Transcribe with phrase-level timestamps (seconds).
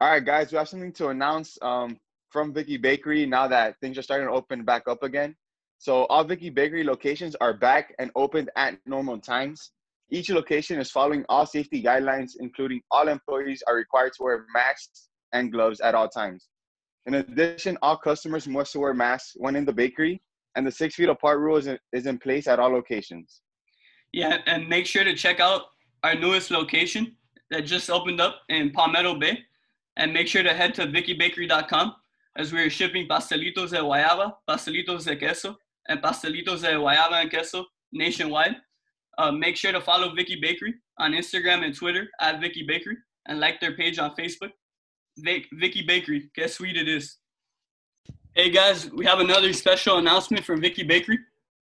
[0.00, 1.98] All right, guys, we have something to announce um,
[2.30, 5.34] from Vicky Bakery now that things are starting to open back up again.
[5.78, 9.72] So all Vicky Bakery locations are back and opened at normal times.
[10.10, 15.08] Each location is following all safety guidelines, including all employees are required to wear masks
[15.32, 16.46] and gloves at all times.
[17.06, 20.22] In addition, all customers must wear masks when in the bakery,
[20.54, 23.40] and the six feet apart rule is in, is in place at all locations.
[24.12, 25.62] Yeah, and make sure to check out
[26.04, 27.16] our newest location
[27.50, 29.38] that just opened up in Palmetto Bay.
[29.98, 31.94] And make sure to head to vickybakery.com
[32.36, 35.56] as we're shipping pastelitos de guayaba, pastelitos de queso,
[35.88, 38.56] and pastelitos de guayaba and queso nationwide.
[39.18, 43.40] Uh, make sure to follow Vicky Bakery on Instagram and Twitter at Vicky Bakery and
[43.40, 44.50] like their page on Facebook.
[45.18, 47.16] Vic, Vicky Bakery, Que sweet it is.
[48.36, 51.18] Hey guys, we have another special announcement from Vicky Bakery.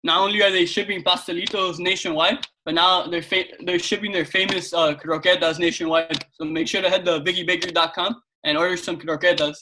[0.05, 4.73] Not only are they shipping pastelitos nationwide, but now they're fa- they're shipping their famous
[4.73, 6.25] uh, croquetas nationwide.
[6.34, 9.55] So make sure to head to vickybakery.com and order some croquetas.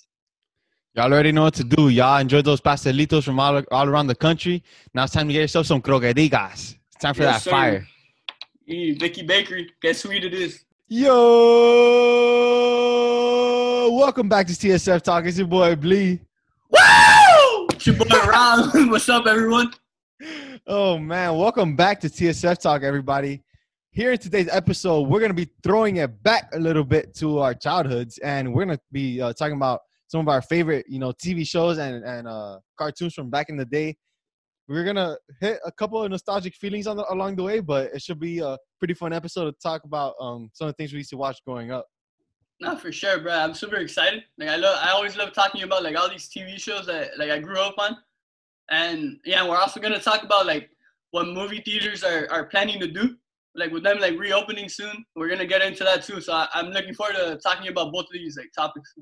[0.96, 1.90] Y'all already know what to do.
[1.90, 4.63] Y'all enjoy those pastelitos from all, all around the country.
[4.96, 6.76] Now it's time to get yourself some croquetas.
[6.87, 7.52] It's time for Yes, that sir.
[7.52, 7.87] fire.
[8.68, 10.65] Vicky Bakery, Que sweet it is.
[10.87, 11.12] Yo,
[13.91, 15.26] welcome back to TSF Talk.
[15.26, 16.20] It's your boy Blee.
[16.70, 17.68] Woo!
[17.74, 18.90] It's your boy Ron.
[18.90, 19.71] What's up, everyone?
[20.68, 23.41] Oh man, welcome back to TSF Talk, everybody.
[23.91, 27.54] Here in today's episode, we're gonna be throwing it back a little bit to our
[27.54, 31.48] childhoods, and we're gonna be uh, talking about some of our favorite, you know, TV
[31.48, 33.96] shows and and uh, cartoons from back in the day.
[34.68, 38.02] We're gonna hit a couple of nostalgic feelings on the, along the way, but it
[38.02, 40.99] should be a pretty fun episode to talk about um, some of the things we
[40.99, 41.88] used to watch growing up.
[42.60, 43.34] Not for sure, bro.
[43.34, 44.24] I'm super excited.
[44.38, 47.32] Like I love, I always love talking about like all these TV shows that like
[47.32, 47.98] I grew up on,
[48.72, 50.70] and yeah, we're also gonna talk about like
[51.12, 53.16] what movie theaters are are planning to do,
[53.54, 55.05] like with them like reopening soon.
[55.16, 56.22] We're gonna get into that too.
[56.22, 58.96] So I, I'm looking forward to talking about both of these like topics.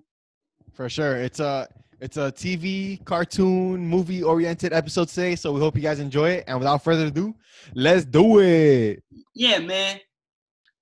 [0.74, 1.18] For sure.
[1.18, 1.68] It's a
[2.02, 6.46] it's a TV, cartoon, movie oriented episode today, so we hope you guys enjoy it.
[6.48, 7.36] And without further ado,
[7.76, 9.04] let's do it.
[9.36, 10.00] Yeah, man.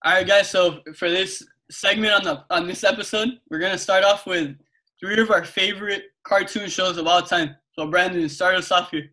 [0.06, 0.50] All right, guys.
[0.50, 4.56] So for this segment on the on this episode, we're gonna start off with
[5.00, 7.56] three of our favorite cartoon shows of all time.
[7.78, 9.12] So Brandon, start us off here.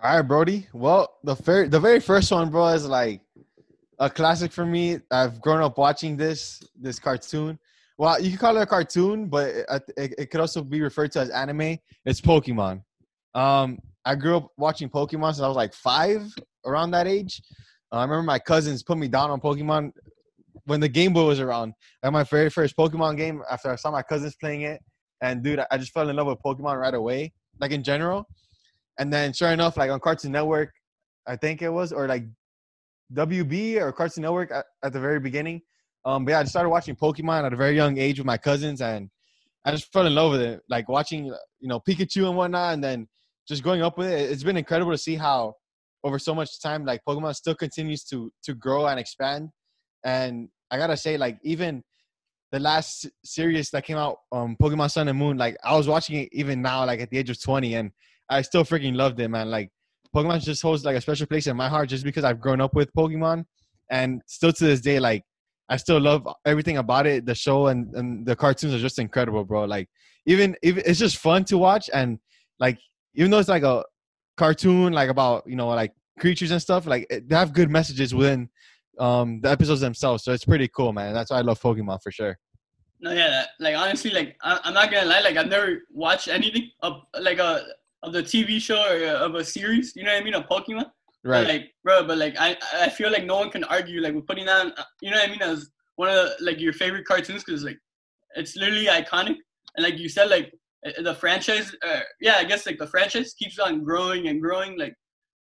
[0.00, 0.68] All right, Brody.
[0.72, 3.22] Well, the very the very first one, bro, is like
[3.98, 5.00] a classic for me.
[5.10, 7.58] I've grown up watching this this cartoon.
[7.98, 9.66] Well, you can call it a cartoon, but it,
[9.96, 11.78] it, it could also be referred to as anime.
[12.04, 12.82] It's Pokemon.
[13.34, 16.32] Um, I grew up watching Pokemon since I was like five,
[16.66, 17.42] around that age.
[17.90, 19.92] Uh, I remember my cousins put me down on Pokemon
[20.66, 21.72] when the Game Boy was around.
[22.02, 24.80] Had my very first Pokemon game after I saw my cousins playing it,
[25.20, 28.26] and dude, I just fell in love with Pokemon right away, like in general.
[28.98, 30.72] And then, sure enough, like on Cartoon Network,
[31.26, 32.24] I think it was, or like
[33.14, 35.62] WB or Cartoon Network at, at the very beginning.
[36.04, 38.80] Um, but yeah, I started watching Pokemon at a very young age with my cousins,
[38.80, 39.10] and
[39.64, 40.60] I just fell in love with it.
[40.68, 43.08] Like watching, you know, Pikachu and whatnot, and then
[43.48, 44.30] just growing up with it.
[44.30, 45.54] It's been incredible to see how
[46.04, 49.50] over so much time, like Pokemon still continues to to grow and expand.
[50.04, 51.82] And I gotta say, like even
[52.52, 56.16] the last series that came out, um, Pokemon Sun and Moon, like I was watching
[56.16, 57.90] it even now, like at the age of twenty, and
[58.30, 59.50] I still freaking loved it, man.
[59.50, 59.70] Like
[60.14, 62.74] Pokemon just holds like a special place in my heart just because I've grown up
[62.74, 63.44] with Pokemon,
[63.90, 65.22] and still to this day, like
[65.68, 67.26] I still love everything about it.
[67.26, 69.64] The show and, and the cartoons are just incredible, bro.
[69.64, 69.88] Like
[70.26, 72.18] even even it's just fun to watch, and
[72.60, 72.78] like
[73.14, 73.84] even though it's like a
[74.36, 78.48] cartoon, like about you know like creatures and stuff, like they have good messages within
[78.98, 80.24] um the episodes themselves.
[80.24, 81.12] So it's pretty cool, man.
[81.14, 82.38] That's why I love Pokemon for sure.
[83.00, 86.28] No, yeah, that, like honestly, like I, I'm not gonna lie, like I've never watched
[86.28, 87.66] anything of like a
[88.02, 89.94] of the TV show or uh, of a series.
[89.96, 90.34] You know what I mean?
[90.34, 90.90] Of Pokemon.
[91.24, 91.48] But, Right.
[91.48, 94.46] like, bro, but like I I feel like no one can argue like with putting
[94.46, 94.66] that.
[94.66, 95.42] On, you know what I mean?
[95.42, 97.78] As one of the, like your favorite cartoons because like
[98.36, 99.36] it's literally iconic.
[99.76, 100.52] And like you said, like
[100.86, 104.78] uh, the franchise, uh, yeah, I guess like the franchise keeps on growing and growing.
[104.78, 104.94] Like,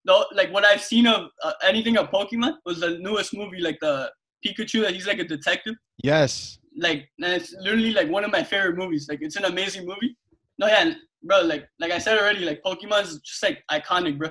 [0.06, 3.78] though, like what I've seen of uh, anything of Pokemon was the newest movie, like
[3.82, 4.12] the
[4.46, 6.60] Pikachu that he's like a detective yes.
[6.78, 9.08] like and it's literally like one of my favorite movies.
[9.10, 10.16] Like it's an amazing movie.
[10.60, 10.94] No, yeah,
[11.24, 11.42] bro.
[11.42, 14.30] Like like I said already, like Pokemon's just like iconic, bro.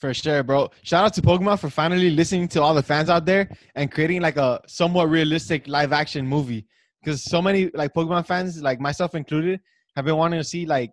[0.00, 0.68] For sure, bro.
[0.82, 4.20] Shout out to Pokemon for finally listening to all the fans out there and creating
[4.20, 6.66] like a somewhat realistic live action movie.
[7.00, 9.60] Because so many like Pokemon fans, like myself included,
[9.94, 10.92] have been wanting to see like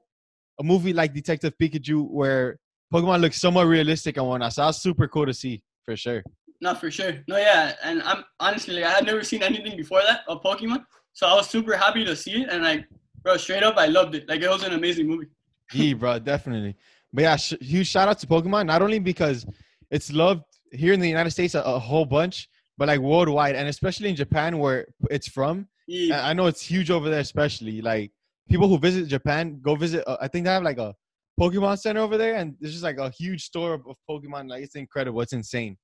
[0.59, 2.59] a movie like Detective Pikachu where
[2.93, 4.53] Pokemon looks somewhat realistic and whatnot.
[4.53, 6.23] So that's super cool to see for sure.
[6.61, 7.23] Not for sure.
[7.27, 10.85] No, yeah, and I'm honestly like I had never seen anything before that of Pokemon,
[11.13, 12.85] so I was super happy to see it, and like,
[13.23, 14.27] bro, straight up, I loved it.
[14.27, 15.27] Like it was an amazing movie.
[15.71, 16.75] Yeah, bro, definitely.
[17.13, 19.45] But yeah, sh- huge shout out to Pokemon, not only because
[19.91, 23.67] it's loved here in the United States a, a whole bunch, but like worldwide, and
[23.67, 25.67] especially in Japan where it's from.
[25.87, 26.25] Yeah.
[26.25, 28.11] I I know it's huge over there, especially like
[28.49, 30.03] people who visit Japan go visit.
[30.07, 30.95] Uh, I think they have like a
[31.39, 34.49] Pokemon Center over there, and there's just like a huge store of, Pokemon.
[34.49, 35.21] Like it's incredible.
[35.21, 35.77] It's insane.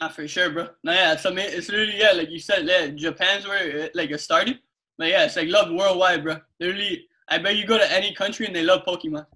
[0.00, 0.68] Not for sure, bro.
[0.84, 4.10] No, yeah, it's, ama- it's literally yeah, like you said, yeah, Japan's where it, like
[4.10, 4.58] it started.
[4.98, 6.36] But yeah, it's like loved worldwide, bro.
[6.60, 9.26] Literally, I bet you go to any country and they love Pokemon.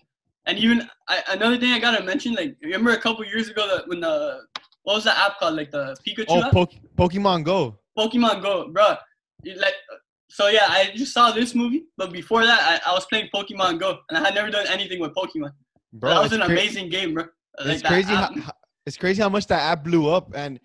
[0.47, 3.89] And even I, another thing I gotta mention, like remember a couple years ago that
[3.89, 4.41] when the
[4.83, 6.53] what was the app called, like the Pikachu Oh, app?
[6.53, 7.79] po- Pokemon Go.
[7.97, 8.97] Pokemon Go, bro.
[9.45, 9.75] Like,
[10.33, 13.79] so yeah, I just saw this movie, but before that, I, I was playing Pokemon
[13.79, 15.53] Go, and I had never done anything with Pokemon.
[15.93, 17.25] Bro, that was an amazing game, bro.
[17.59, 18.15] Like it's crazy.
[18.15, 18.53] Uh, how,
[18.87, 20.59] it's crazy how much that app blew up, and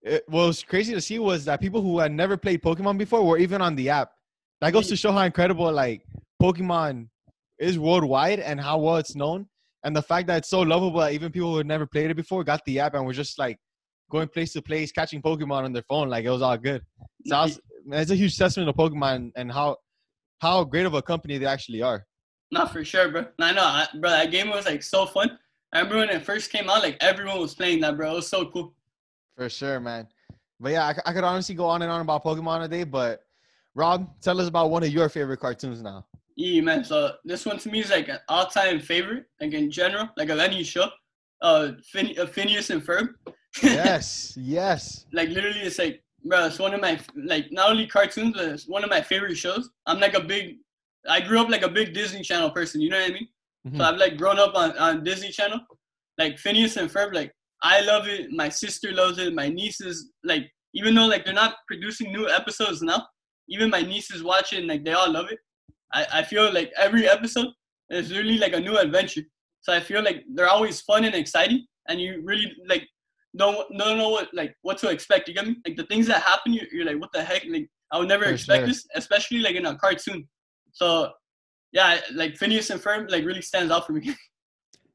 [0.00, 3.22] it, what was crazy to see was that people who had never played Pokemon before
[3.22, 4.10] were even on the app.
[4.62, 4.98] That goes to mm.
[4.98, 6.06] show how incredible like
[6.42, 7.08] Pokemon
[7.58, 9.46] is worldwide and how well it's known,
[9.84, 12.16] and the fact that it's so lovable that even people who had never played it
[12.16, 13.58] before got the app and were just like
[14.10, 16.08] going place to place, catching Pokemon on their phone.
[16.08, 16.82] Like it was all good.
[17.26, 19.76] So I was, it's a huge testament to Pokemon and how
[20.40, 22.06] how great of a company they actually are.
[22.50, 23.26] Not for sure, bro.
[23.40, 24.10] I know, I, bro.
[24.10, 25.38] That game was like so fun.
[25.72, 28.12] I remember when it first came out, like everyone was playing that, bro.
[28.12, 28.74] It was so cool.
[29.36, 30.08] For sure, man.
[30.58, 32.84] But yeah, I could honestly go on and on about Pokemon today.
[32.84, 33.22] But
[33.74, 36.06] Rob, tell us about one of your favorite cartoons now.
[36.36, 36.84] Yeah, man.
[36.84, 40.38] So this one to me is like an all-time favorite, like in general, like of
[40.38, 40.88] any show.
[41.42, 43.08] Uh, Phin- uh Phineas and Ferb.
[43.62, 45.06] Yes, yes.
[45.12, 48.68] like literally, it's like, bro, it's one of my like not only cartoons, but it's
[48.68, 49.70] one of my favorite shows.
[49.86, 50.56] I'm like a big,
[51.08, 52.80] I grew up like a big Disney Channel person.
[52.80, 53.28] You know what I mean?
[53.68, 53.76] Mhm.
[53.76, 55.60] So I've like grown up on, on Disney Channel.
[56.18, 57.32] Like Phineas and Ferb, like
[57.62, 58.30] I love it.
[58.30, 59.34] My sister loves it.
[59.34, 63.06] My nieces, like even though like they're not producing new episodes now,
[63.48, 65.38] even my nieces watch it and like they all love it.
[65.92, 67.48] I, I feel like every episode
[67.90, 69.22] is really like a new adventure.
[69.62, 72.86] So I feel like they're always fun and exciting, and you really like
[73.36, 75.28] don't don't know what like what to expect.
[75.28, 75.56] You get me?
[75.66, 77.44] Like the things that happen, you, you're like, what the heck?
[77.48, 78.66] Like I would never For expect sure.
[78.68, 80.28] this, especially like in a cartoon.
[80.72, 81.10] So
[81.72, 84.14] yeah, like Phineas and Ferb like really stands out for me.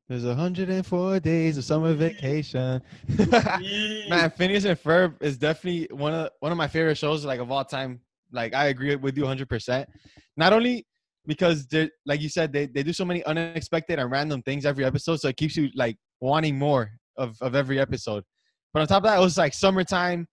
[0.08, 2.80] There's 104 days of summer vacation.
[3.18, 7.52] Man, Phineas and Ferb is definitely one of one of my favorite shows, like of
[7.52, 8.02] all time.
[8.32, 9.48] Like I agree with you 100.
[9.50, 9.90] percent
[10.36, 10.86] Not only
[11.26, 14.86] because they, like you said, they, they do so many unexpected and random things every
[14.86, 18.23] episode, so it keeps you like wanting more of of every episode.
[18.73, 20.27] But on top of that, it was like summertime.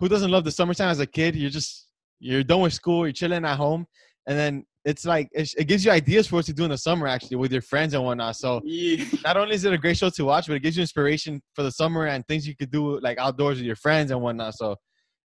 [0.00, 1.36] Who doesn't love the summertime as a kid?
[1.36, 1.88] You're just
[2.18, 3.86] you're done with school, you're chilling at home,
[4.26, 6.78] and then it's like it, it gives you ideas for what to do in the
[6.78, 8.36] summer actually with your friends and whatnot.
[8.36, 9.04] So yeah.
[9.24, 11.62] not only is it a great show to watch, but it gives you inspiration for
[11.62, 14.54] the summer and things you could do like outdoors with your friends and whatnot.
[14.54, 14.76] So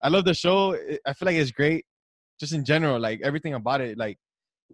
[0.02, 0.76] I love the show.
[1.06, 1.86] I feel like it's great,
[2.40, 3.00] just in general.
[3.00, 4.18] Like everything about it, like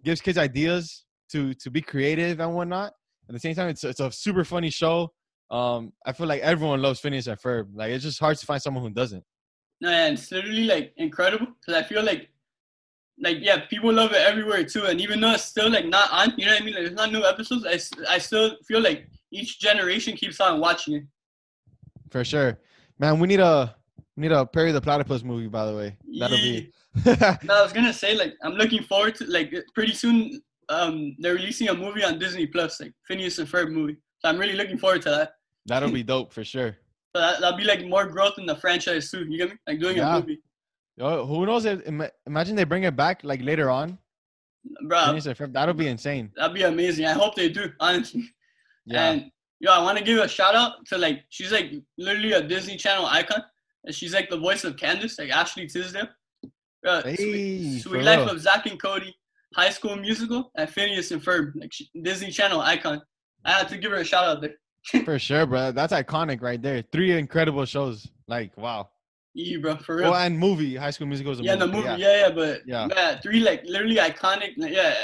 [0.04, 2.92] gives kids ideas to to be creative and whatnot.
[3.28, 5.10] At the same time, it's it's a super funny show.
[5.50, 7.68] Um, I feel like everyone loves Phineas and Ferb.
[7.74, 9.24] Like it's just hard to find someone who doesn't.
[9.80, 12.30] No, yeah, it's literally like incredible because I feel like,
[13.22, 14.84] like yeah, people love it everywhere too.
[14.86, 16.74] And even though it's still like not on, you know what I mean?
[16.74, 17.66] Like, there's not new episodes.
[17.66, 21.04] I, I still feel like each generation keeps on watching it.
[22.10, 22.58] For sure,
[22.98, 23.18] man.
[23.20, 23.74] We need a
[24.16, 25.48] we need a Perry the Platypus movie.
[25.48, 26.72] By the way, that'll be.
[27.04, 30.40] No, I was gonna say like I'm looking forward to like pretty soon.
[30.70, 33.98] Um, they're releasing a movie on Disney Plus, like Phineas and Ferb movie.
[34.20, 35.34] So I'm really looking forward to that.
[35.66, 36.76] that'll be dope for sure.
[37.14, 39.24] So that, that'll be like more growth in the franchise too.
[39.28, 39.56] You get me?
[39.66, 40.16] Like doing Yeah.
[40.16, 40.40] a movie,
[40.96, 41.64] Yo, who knows?
[41.66, 41.82] If,
[42.26, 43.98] imagine they bring it back like later on.
[44.88, 45.06] bro.
[45.06, 46.30] Phineas and Ferb, That'll be insane.
[46.36, 47.04] That'd be amazing.
[47.06, 48.24] I hope they do, honestly.
[48.86, 49.10] Yeah.
[49.10, 52.42] And yo, I want to give a shout out to like she's like literally a
[52.42, 53.42] Disney Channel icon,
[53.84, 56.08] and she's like the voice of Candace, like Ashley Tisdale.
[56.86, 59.14] Uh, Hey, Suite, Suite Life of Zack and Cody,
[59.54, 63.02] High School Musical, and Phineas and Ferb, like she, Disney Channel icon.
[63.46, 64.54] I had to give her a shout out there.
[65.04, 65.72] For sure, bro.
[65.72, 66.82] That's iconic right there.
[66.92, 68.06] Three incredible shows.
[68.28, 68.88] Like, wow.
[69.34, 70.10] Yeah, bro, for real.
[70.10, 70.76] Well, and movie.
[70.76, 71.78] High School Musical is a yeah, the movie.
[71.88, 72.88] movie, but yeah, yeah, but Yeah.
[72.94, 74.52] yeah, three like literally iconic.
[74.56, 74.94] like, Yeah,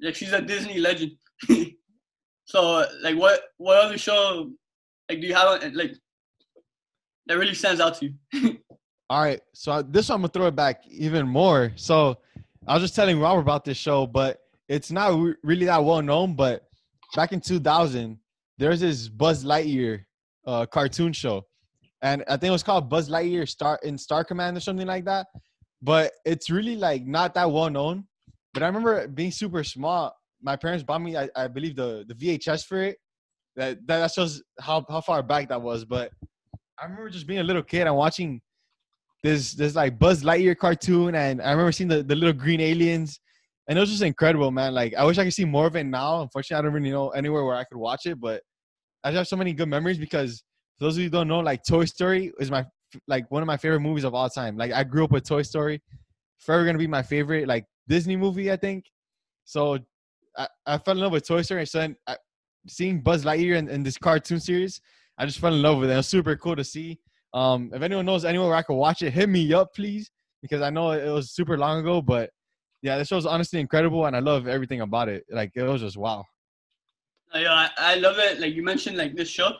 [0.00, 1.12] like she's a Disney legend.
[2.46, 4.50] so like, what what other show
[5.08, 5.92] like do you have like
[7.26, 8.58] that really stands out to you?
[9.10, 9.40] All right.
[9.52, 11.72] So this one I'm gonna throw it back even more.
[11.76, 12.18] So
[12.66, 16.34] I was just telling Robert about this show, but it's not really that well known.
[16.34, 16.66] But
[17.14, 18.18] back in 2000,
[18.58, 20.04] there's this Buzz Lightyear
[20.46, 21.46] uh, cartoon show,
[22.02, 25.04] and I think it was called Buzz Lightyear Star in Star Command or something like
[25.04, 25.26] that.
[25.82, 28.04] But it's really like not that well known.
[28.52, 30.14] But I remember being super small.
[30.42, 32.98] My parents bought me, I, I believe, the the VHS for it.
[33.56, 35.84] That that that shows how how far back that was.
[35.84, 36.10] But
[36.78, 38.40] I remember just being a little kid and watching
[39.22, 43.20] this this like Buzz Lightyear cartoon, and I remember seeing the, the little green aliens,
[43.70, 44.74] and it was just incredible, man.
[44.74, 46.22] Like I wish I could see more of it now.
[46.22, 48.42] Unfortunately, I don't really know anywhere where I could watch it, but
[49.04, 50.42] I just have so many good memories because
[50.76, 52.66] for those of you who don't know, like Toy Story is my
[53.06, 54.56] like one of my favorite movies of all time.
[54.56, 55.80] Like I grew up with Toy Story.
[56.40, 58.50] forever gonna be my favorite like Disney movie.
[58.50, 58.86] I think.
[59.44, 59.78] So
[60.36, 61.64] I, I fell in love with Toy Story.
[61.64, 62.16] So then I,
[62.66, 64.80] seeing Buzz Lightyear in, in this cartoon series,
[65.16, 65.92] I just fell in love with it.
[65.92, 66.98] It was super cool to see.
[67.34, 70.10] Um, if anyone knows anywhere where I could watch it, hit me up, please,
[70.42, 72.02] because I know it was super long ago.
[72.02, 72.30] But
[72.82, 75.24] yeah, this show's honestly incredible, and I love everything about it.
[75.30, 76.24] Like it was just wow.
[77.34, 78.40] Uh, yeah, I, I love it.
[78.40, 79.52] Like you mentioned, like this show.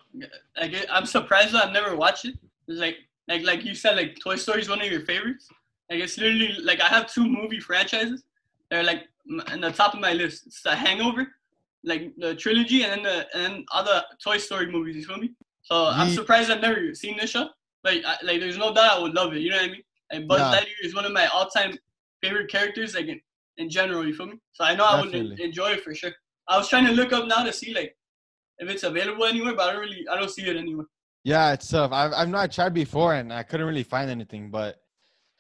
[0.61, 2.35] Like I'm surprised I've never watched it.
[2.69, 2.97] It's like
[3.29, 5.49] like like you said, like Toy Story is one of your favorites.
[5.91, 8.25] Like it's literally like I have two movie franchises.
[8.71, 9.05] They're like
[9.53, 10.47] in the top of my list.
[10.47, 11.29] It's The Hangover,
[11.85, 14.97] like the trilogy, and then the and then other Toy Story movies.
[14.97, 15.33] You feel me?
[15.63, 17.49] So I'm Ye- surprised I've never seen this show.
[17.85, 19.41] Like I, like there's no doubt I would love it.
[19.41, 19.83] You know what I mean?
[20.13, 20.61] Like Buzz Yeah.
[20.61, 21.79] Lightyear is one of my all-time
[22.23, 22.95] favorite characters.
[22.95, 23.21] Like in,
[23.59, 24.39] in general, you feel me?
[24.53, 25.45] So I know I would Definitely.
[25.45, 26.13] enjoy it for sure.
[26.49, 27.97] I was trying to look up now to see like
[28.59, 30.87] if it's available anywhere, but I don't really I don't see it anywhere.
[31.25, 31.93] Yeah, it's tough.
[31.93, 34.51] I've I've not tried before, and I couldn't really find anything.
[34.51, 34.77] But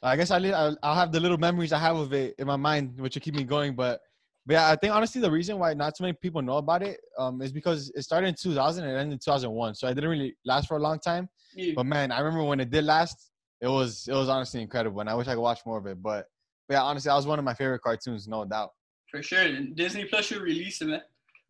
[0.03, 2.57] I guess I I'll, I'll have the little memories I have of it in my
[2.57, 3.75] mind, which will keep me going.
[3.75, 4.01] But
[4.47, 6.99] but yeah, I think honestly the reason why not so many people know about it
[7.19, 10.35] um is because it started in 2000 and ended in 2001, so it didn't really
[10.45, 11.29] last for a long time.
[11.55, 11.73] Yeah.
[11.77, 15.11] But man, I remember when it did last, it was it was honestly incredible, and
[15.11, 16.03] I wish I could watch more of it.
[16.03, 16.27] But
[16.71, 18.71] but yeah, honestly, that was one of my favorite cartoons, no doubt.
[19.11, 19.45] For sure.
[19.75, 21.01] Disney Plus should release it, man.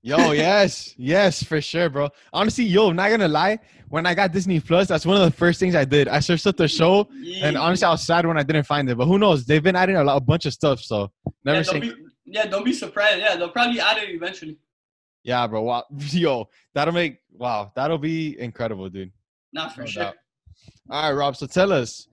[0.01, 2.09] Yo, yes, yes, for sure, bro.
[2.33, 3.59] Honestly, yo, not gonna lie,
[3.91, 6.09] when I got Disney Plus, that's one of the first things I did.
[6.09, 7.49] I searched up the show, Yeah.
[7.49, 8.97] and honestly, I was sad when I didn't find it.
[8.97, 9.45] But who knows?
[9.45, 11.13] They've been adding a, lot, a bunch of stuff, so
[11.45, 11.73] never yeah, say.
[11.73, 13.19] don't be, yeah, don't be surprised.
[13.19, 14.57] Yeah, they'll probably add it eventually.
[15.23, 15.61] Yeah, bro.
[15.65, 19.13] Wow, yo, that'll make wow, that'll be incredible, dude.
[19.53, 20.03] Not for No sure.
[20.05, 20.15] doubt.
[20.89, 21.37] All right, Rob.
[21.37, 22.09] So tell us,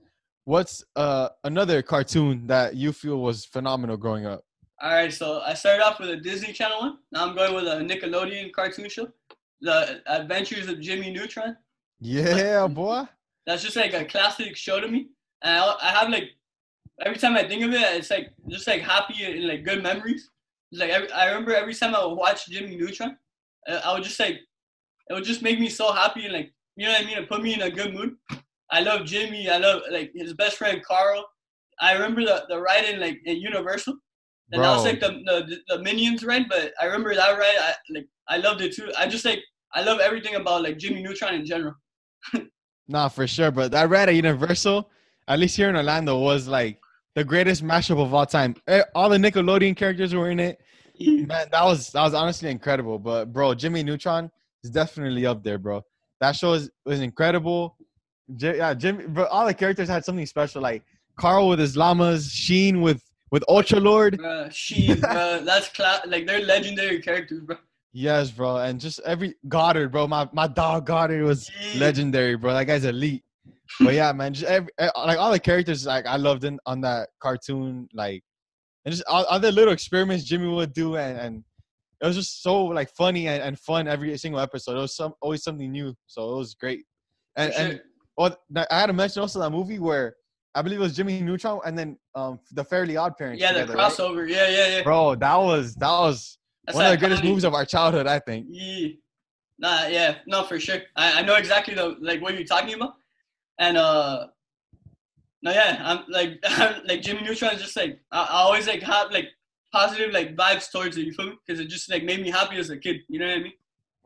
[0.48, 4.40] what's uh another cartoon that you feel was phenomenal growing up?
[4.80, 6.98] All right, so I started off with a Disney Channel one.
[7.12, 9.08] Now I'm going with a Nickelodeon cartoon show,
[9.60, 11.56] The Adventures of Jimmy Neutron.
[12.00, 13.02] Yeah, boy.
[13.46, 15.08] That's just like a classic show to me,
[15.42, 16.30] and I, I have like
[17.04, 20.30] every time I think of it, it's like just like happy and like good memories.
[20.72, 23.18] It's like every, I remember every time I would watch Jimmy Neutron,
[23.68, 24.36] uh, I would just like
[25.10, 27.18] it would just make me so happy and like you know what I mean.
[27.18, 28.16] It put me in a good mood.
[28.70, 29.48] I love Jimmy.
[29.48, 31.24] I love like his best friend Carl.
[31.80, 33.94] I remember the the ride in like in Universal.
[34.50, 37.56] And that was like the, the the Minions ride, but I remember that ride.
[37.60, 38.90] I like I loved it too.
[38.98, 39.40] I just like
[39.74, 41.74] I love everything about like Jimmy Neutron in general.
[42.90, 43.50] Nah, for sure.
[43.50, 44.90] But that ride at Universal,
[45.28, 46.78] at least here in Orlando, was like
[47.14, 48.56] the greatest mashup of all time.
[48.66, 50.58] Eh, All the Nickelodeon characters were in it.
[50.98, 52.98] Man, that was that was honestly incredible.
[52.98, 54.30] But bro, Jimmy Neutron
[54.64, 55.84] is definitely up there, bro.
[56.20, 57.76] That show is, was incredible.
[58.36, 59.06] J- yeah, Jimmy.
[59.06, 60.62] Bro, all the characters had something special.
[60.62, 60.82] Like
[61.18, 64.18] Carl with his llamas, Sheen with with Ultra Lord.
[64.18, 67.56] Bruh, she, bruh, that's cla- like they're legendary characters, bro.
[67.92, 70.06] Yes, bro, and just every Goddard, bro.
[70.06, 71.80] My my dog Goddard was Yeah.
[71.80, 72.52] legendary, bro.
[72.52, 73.24] That guy's elite.
[73.80, 77.08] But yeah, man, just every, like all the characters, like I loved in on that
[77.20, 78.22] cartoon, like
[78.84, 81.44] and just all the little experiments Jimmy would do, and and
[82.00, 84.76] it was just so like funny and, and fun every single episode.
[84.76, 86.84] It was some always something new, so it was great.
[87.36, 87.80] And For and sure.
[88.18, 88.36] Oh,
[88.70, 90.16] I had to mention also that movie where
[90.54, 93.40] I believe it was Jimmy Neutron and then um the Fairly Odd Parents.
[93.40, 93.92] yeah, the together, right?
[93.92, 94.28] crossover.
[94.28, 94.82] Yeah, yeah, yeah.
[94.82, 98.18] Bro, that was that was That's one of the greatest movies of our childhood, I
[98.18, 98.46] think.
[98.50, 98.88] Yeah.
[99.60, 100.80] Nah, yeah, no, for sure.
[100.94, 102.94] I, I know exactly the like what you're talking about,
[103.58, 104.28] and uh,
[105.42, 106.38] no, yeah, I'm like
[106.86, 109.26] like Jimmy Neutron is just like I, I always like have like
[109.72, 111.02] positive like vibes towards it.
[111.02, 111.38] You feel me?
[111.46, 112.98] Because it just like made me happy as a kid.
[113.08, 113.52] You know what I mean?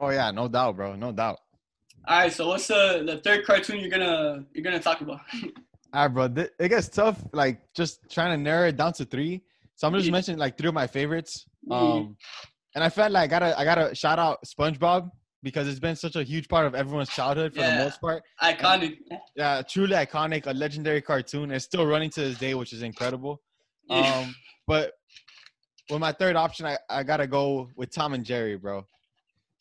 [0.00, 1.38] Oh yeah, no doubt, bro, no doubt.
[2.06, 5.20] All right, so what's the the third cartoon you're gonna you're gonna talk about?
[5.94, 6.28] All right, bro.
[6.28, 9.42] th- It gets tough, like just trying to narrow it down to three.
[9.76, 11.46] So I'm just mentioning like three of my favorites.
[11.70, 12.16] Um,
[12.74, 15.10] and I felt like I gotta I gotta shout out SpongeBob
[15.44, 17.78] because it's been such a huge part of everyone's childhood for Yeah.
[17.78, 18.22] the most part.
[18.42, 18.96] Iconic.
[19.36, 21.50] Yeah, truly iconic, a legendary cartoon.
[21.52, 23.40] It's still running to this day, which is incredible.
[23.90, 24.34] Um,
[24.66, 24.92] but
[25.90, 28.86] with my third option, I, I gotta go with Tom and Jerry, bro.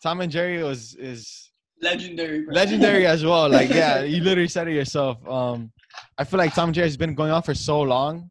[0.02, 1.51] Tom and Jerry was is
[1.82, 2.44] legendary.
[2.44, 2.54] Bro.
[2.54, 3.50] legendary as well.
[3.50, 5.18] Like, yeah, you literally said it yourself.
[5.28, 5.72] Um,
[6.18, 8.30] I feel like Tom and Jerry's been going on for so long,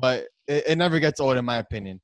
[0.00, 2.00] but it, it never gets old, in my opinion.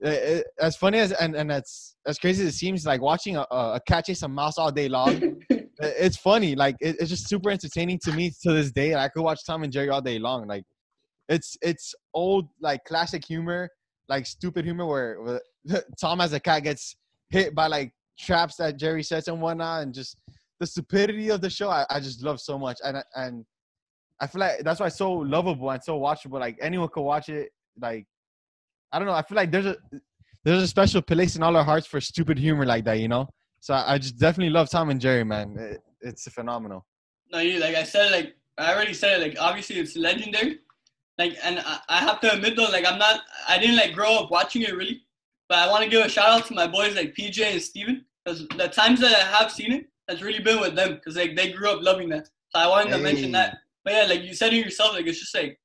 [0.00, 3.36] It- it- as funny as and, and that's as crazy as it seems, like watching
[3.36, 5.40] a, a cat chase a mouse all day long.
[5.80, 6.54] it's funny.
[6.54, 8.94] Like, it, it's just super entertaining to me to this day.
[8.94, 10.46] Like, I could watch Tom and Jerry all day long.
[10.46, 10.64] Like,
[11.28, 13.70] it's it's old like classic humor,
[14.08, 15.40] like stupid humor where, where
[16.00, 16.96] Tom as a cat gets
[17.30, 20.16] hit by like traps that Jerry sets and whatnot, and just
[20.60, 21.70] the stupidity of the show.
[21.70, 23.44] I, I just love so much, and and
[24.20, 26.40] I feel like that's why it's so lovable and so watchable.
[26.40, 27.50] Like anyone could watch it.
[27.80, 28.06] Like
[28.92, 29.14] I don't know.
[29.14, 29.76] I feel like there's a
[30.44, 33.00] there's a special place in all our hearts for stupid humor like that.
[33.00, 33.28] You know.
[33.60, 35.56] So I, I just definitely love Tom and Jerry, man.
[35.58, 36.84] It, it's phenomenal.
[37.32, 40.60] No, you like I said, like I already said, like obviously it's legendary,
[41.18, 44.18] like, and I, I have to admit though, like I'm not, I didn't like grow
[44.18, 45.02] up watching it really,
[45.48, 48.04] but I want to give a shout out to my boys like PJ and Steven
[48.24, 51.36] because the times that I have seen it has really been with them because like
[51.36, 52.26] they grew up loving that.
[52.50, 53.58] So I wanted to mention that.
[53.84, 55.58] But yeah, like you said it yourself, like it's just like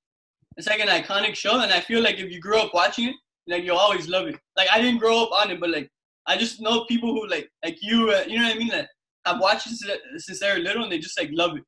[0.57, 3.15] it's like an iconic show, and I feel like if you grew up watching it,
[3.47, 4.35] like you'll always love it.
[4.57, 5.89] Like I didn't grow up on it, but like
[6.27, 8.67] I just know people who like like you, uh, you know what I mean?
[8.69, 8.89] That
[9.25, 11.63] have watched it since- since they were little, and they just like love it.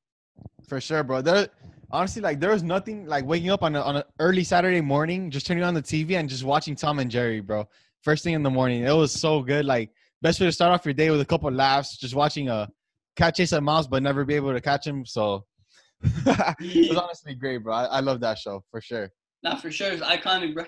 [0.68, 1.22] For sure, bro.
[1.22, 1.48] There,
[1.92, 5.32] honestly, like there was nothing like waking up on a, on an early Saturday morning,
[5.32, 7.68] just turning on the TV and just watching Tom and Jerry, bro.
[8.02, 9.66] First thing in the morning, it was so good.
[9.66, 9.92] Like
[10.22, 12.68] best way to start off your day with a couple laughs, just watching a
[13.16, 15.06] cat chase a mouse but never be able to catch him.
[15.06, 15.46] So
[16.04, 17.74] it was honestly great, bro.
[17.74, 19.12] I, I love that show for sure.
[19.44, 20.66] Nah, for sure, it's iconic, bro.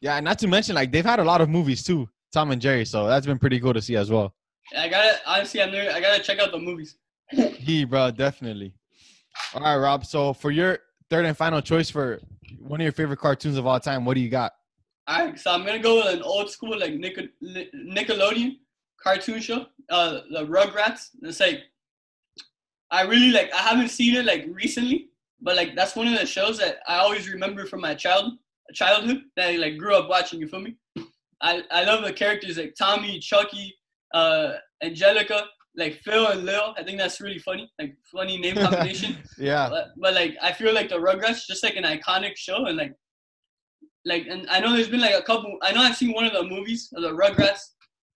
[0.00, 2.60] Yeah, and not to mention like they've had a lot of movies too, Tom and
[2.60, 2.84] Jerry.
[2.84, 4.34] So that's been pretty cool to see as well.
[4.76, 5.92] I gotta honestly, I'm there.
[5.92, 6.96] I gotta check out the movies.
[7.32, 8.74] He, bro, definitely.
[9.54, 10.04] All right, Rob.
[10.04, 12.20] So for your third and final choice for
[12.58, 14.52] one of your favorite cartoons of all time, what do you got?
[15.10, 18.58] All right, so I'm gonna go with an old school like Nickel- Nickelodeon
[19.02, 21.08] cartoon show, uh, the Rugrats.
[21.22, 21.62] It's like
[22.92, 23.52] I really like.
[23.52, 25.08] I haven't seen it like recently,
[25.40, 28.34] but like that's one of the shows that I always remember from my child
[28.72, 30.38] childhood that I like grew up watching.
[30.38, 30.76] You feel me?
[31.40, 33.74] I I love the characters like Tommy, Chucky,
[34.14, 36.72] uh, Angelica, like Phil and Lil.
[36.78, 39.16] I think that's really funny, like funny name combination.
[39.38, 39.68] Yeah.
[39.70, 42.94] but, but like I feel like the Rugrats just like an iconic show and like
[44.04, 46.32] like and I know there's been like a couple I know I've seen one of
[46.32, 47.60] the movies of the Rugrats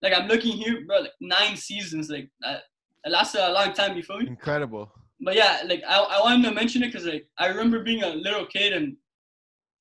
[0.03, 2.63] like I'm looking here bro like nine seasons like that
[3.05, 4.91] it lasted a long time you feel me Incredible.
[5.21, 8.09] but yeah like I, I wanted to mention it because like I remember being a
[8.11, 8.97] little kid and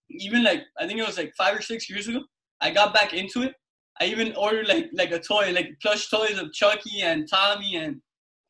[0.10, 2.22] even like I think it was like five or six years ago
[2.62, 3.54] I got back into it
[4.02, 8.02] I even ordered like like a toy like plush toys of Chucky and Tommy and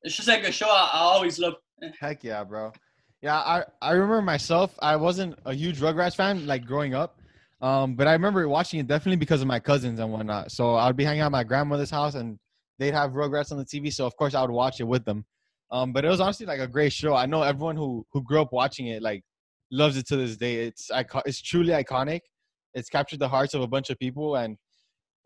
[0.02, 1.54] it's just like a show I, I always love
[2.00, 2.72] Heck yeah, bro.
[3.22, 4.78] Yeah, I, I remember myself.
[4.82, 7.20] I wasn't a huge Rugrats fan like growing up,
[7.63, 10.51] um, but I remember watching it definitely because of my cousins and whatnot.
[10.51, 12.38] So I would be hanging out at my grandmother's house and
[12.77, 13.91] they'd have Rugrats on the TV.
[13.91, 15.23] So of course I would watch it with them.
[15.71, 17.15] Um, but it was honestly like a great show.
[17.15, 19.23] I know everyone who who grew up watching it like
[19.71, 20.56] loves it to this day.
[20.65, 20.91] It's
[21.26, 22.19] it's truly iconic.
[22.73, 24.58] It's captured the hearts of a bunch of people and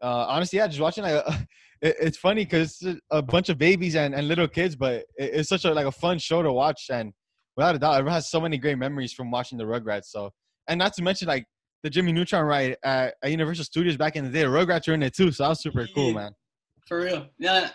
[0.04, 1.24] uh, honestly, yeah, just watching like
[1.82, 5.50] it, it's funny because a bunch of babies and, and little kids, but it, it's
[5.50, 7.14] such a like a fun show to watch, and
[7.56, 10.06] without a doubt, everyone has so many great memories from watching the Rugrats.
[10.06, 10.30] So,
[10.68, 11.46] and not to mention like
[11.84, 14.94] the Jimmy Neutron ride at, at Universal Studios back in the day, the Rugrats were
[14.94, 16.32] in it too, so that was super cool, man.
[16.88, 17.28] For real.
[17.38, 17.70] Yeah.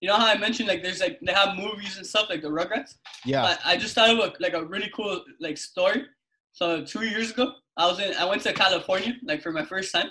[0.00, 2.48] You know how I mentioned like there's like they have movies and stuff like the
[2.48, 2.94] Rugrats.
[3.26, 6.04] Yeah, I, I just thought of a, like a really cool like story.
[6.52, 9.92] So two years ago, I was in I went to California like for my first
[9.92, 10.08] time.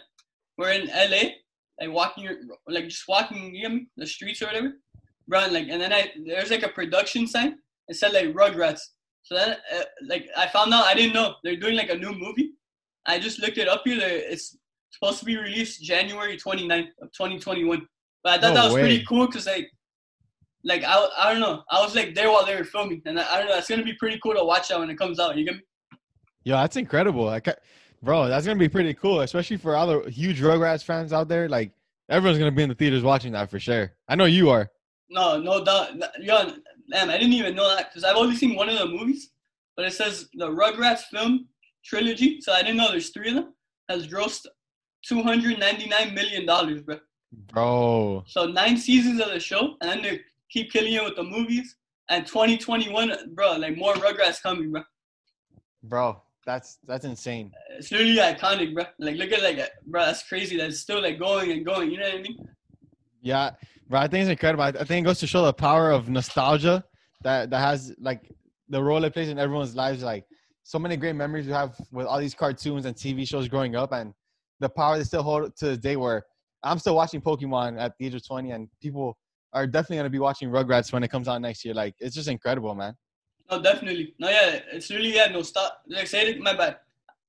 [0.60, 1.30] We're in LA,
[1.80, 2.30] like walking
[2.68, 4.74] like just walking you know, the streets or whatever.
[5.32, 7.58] And, like and then I there's like a production sign.
[7.88, 8.82] It said like Rugrats.
[9.24, 12.14] So then uh, like I found out I didn't know they're doing like a new
[12.14, 12.52] movie.
[13.10, 14.00] I just looked it up here.
[14.02, 14.58] It's
[14.92, 17.88] supposed to be released January 29th of 2021.
[18.24, 19.70] But I thought No that was pretty cool because like
[20.64, 21.64] like I, I don't know.
[21.72, 23.58] I was like there while they were filming, and I, I don't know.
[23.58, 25.38] It's gonna be pretty cool to watch that when it comes out.
[25.38, 25.62] You get me?
[26.44, 27.26] yo, that's incredible.
[27.26, 27.48] Like,
[28.02, 31.48] bro, that's gonna be pretty cool, especially for all the huge Rugrats fans out there.
[31.48, 31.72] Like,
[32.10, 33.94] everyone's gonna be in the theaters watching that for sure.
[34.08, 34.70] I know you are.
[35.10, 35.96] No, no doubt.
[36.20, 36.52] Yo,
[36.92, 39.32] damn, I didn't even know that because I've only seen one of the movies,
[39.76, 41.48] but it says the Rugrats film
[41.84, 42.42] trilogy.
[42.42, 43.54] So I didn't know there's three of them.
[43.90, 44.46] Has grossed
[45.04, 46.98] two hundred ninety nine million dollars, bro.
[47.32, 51.24] Bro, So nine seasons of the show, and then they keep killing it with the
[51.24, 51.76] movies.
[52.10, 54.82] And 2021, bro, like more Rugrats coming, bro.
[55.84, 57.52] bro, that's that's insane.
[57.78, 58.86] It's really iconic, bro.
[58.98, 60.58] Like look at like, bro, that's crazy.
[60.58, 61.92] That's still like going and going.
[61.92, 62.38] You know what I mean?
[63.22, 63.52] Yeah,
[63.88, 64.64] bro, I think it's incredible.
[64.64, 66.84] I I think it goes to show the power of nostalgia
[67.22, 68.32] that that has like
[68.70, 70.02] the role it plays in everyone's lives.
[70.02, 70.26] Like
[70.70, 73.92] so many great memories we have with all these cartoons and TV shows growing up,
[73.92, 74.14] and
[74.60, 75.96] the power they still hold to this day.
[75.96, 76.24] Where
[76.62, 79.18] I'm still watching Pokemon at the age of 20, and people
[79.52, 81.74] are definitely gonna be watching Rugrats when it comes out next year.
[81.74, 82.94] Like it's just incredible, man.
[83.50, 84.14] No, definitely.
[84.20, 85.26] No, yeah, it's really yeah.
[85.32, 85.82] No stop.
[85.88, 86.78] Like say it, my bad.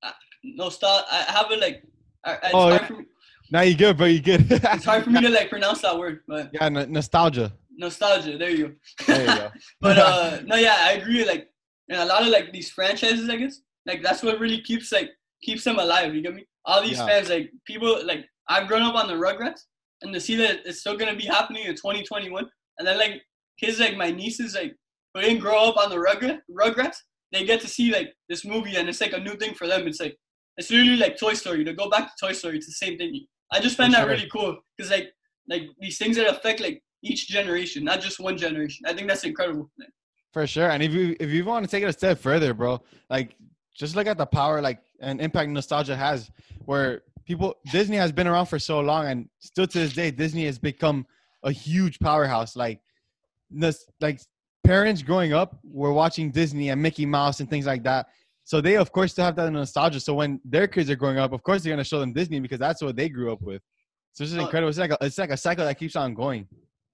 [0.02, 0.10] Uh,
[0.44, 1.06] No stop.
[1.10, 1.82] I have it like.
[2.22, 2.86] I, it's, Oh, hard yeah.
[2.88, 3.04] for me,
[3.50, 4.06] Now you good, bro.
[4.06, 4.46] You good.
[4.52, 7.54] it's hard for me to like pronounce that word, but yeah, nostalgia.
[7.74, 8.36] nostalgia.
[8.36, 8.74] There you go.
[9.06, 9.50] There you go.
[9.80, 11.24] but uh, no, yeah, I agree.
[11.24, 11.48] Like,
[11.90, 15.10] and a lot of like these franchises, I guess, like that's what really keeps like
[15.42, 16.14] keeps them alive.
[16.14, 16.46] You get me?
[16.64, 17.06] All these Yeah.
[17.06, 19.60] fans, like people, like I've grown up on the Rugrats,
[20.02, 22.48] and to see that it's still gonna be happening in 2021,
[22.78, 23.22] and then like
[23.58, 24.74] kids like my nieces, like
[25.12, 26.96] who didn't grow up on the Rugrat, Rugrats,
[27.32, 29.86] they get to see like this movie, and it's like a new thing for them.
[29.86, 30.16] It's like
[30.56, 31.64] it's literally like Toy Story.
[31.64, 33.26] To go back to Toy Story, it's the same thing.
[33.52, 34.10] I just find For that sure.
[34.14, 35.12] really cool because like
[35.48, 38.84] like these things that affect like each generation, not just one generation.
[38.86, 39.70] I think that's incredible.
[40.32, 40.70] For sure.
[40.70, 43.34] And if you if you want to take it a step further, bro, like
[43.76, 46.30] just look at the power like and impact nostalgia has
[46.66, 50.44] where people Disney has been around for so long and still to this day Disney
[50.46, 51.06] has become
[51.42, 52.54] a huge powerhouse.
[52.54, 52.80] Like
[53.50, 54.20] this like
[54.62, 58.06] parents growing up were watching Disney and Mickey Mouse and things like that.
[58.44, 59.98] So they of course still have that nostalgia.
[60.00, 62.38] So when their kids are growing up of course they're going to show them Disney
[62.38, 63.62] because that's what they grew up with.
[64.12, 64.44] So it's just Oh.
[64.44, 64.68] incredible.
[64.68, 66.46] It's like a, it's like a cycle that keeps on going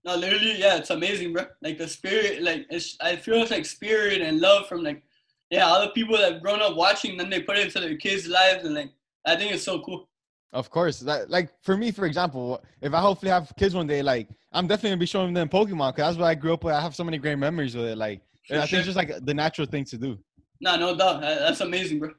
[0.06, 1.46] No, literally, yeah, it's amazing, bro.
[1.62, 5.02] Like the spirit, like it's, I feel it's like spirit and love from like,
[5.50, 7.96] yeah, all the people that have grown up watching, then they put it into their
[7.96, 8.90] kids' lives, and like,
[9.26, 10.08] I think it's so cool.
[10.52, 14.00] Of course, that like for me, for example, if I hopefully have kids one day,
[14.00, 16.72] like I'm definitely gonna be showing them Pokemon because that's what I grew up with.
[16.72, 17.98] I have so many great memories with it.
[17.98, 20.16] Like For I think it's just like the natural thing to do.
[20.60, 22.10] Nah, no doubt, that's amazing, bro.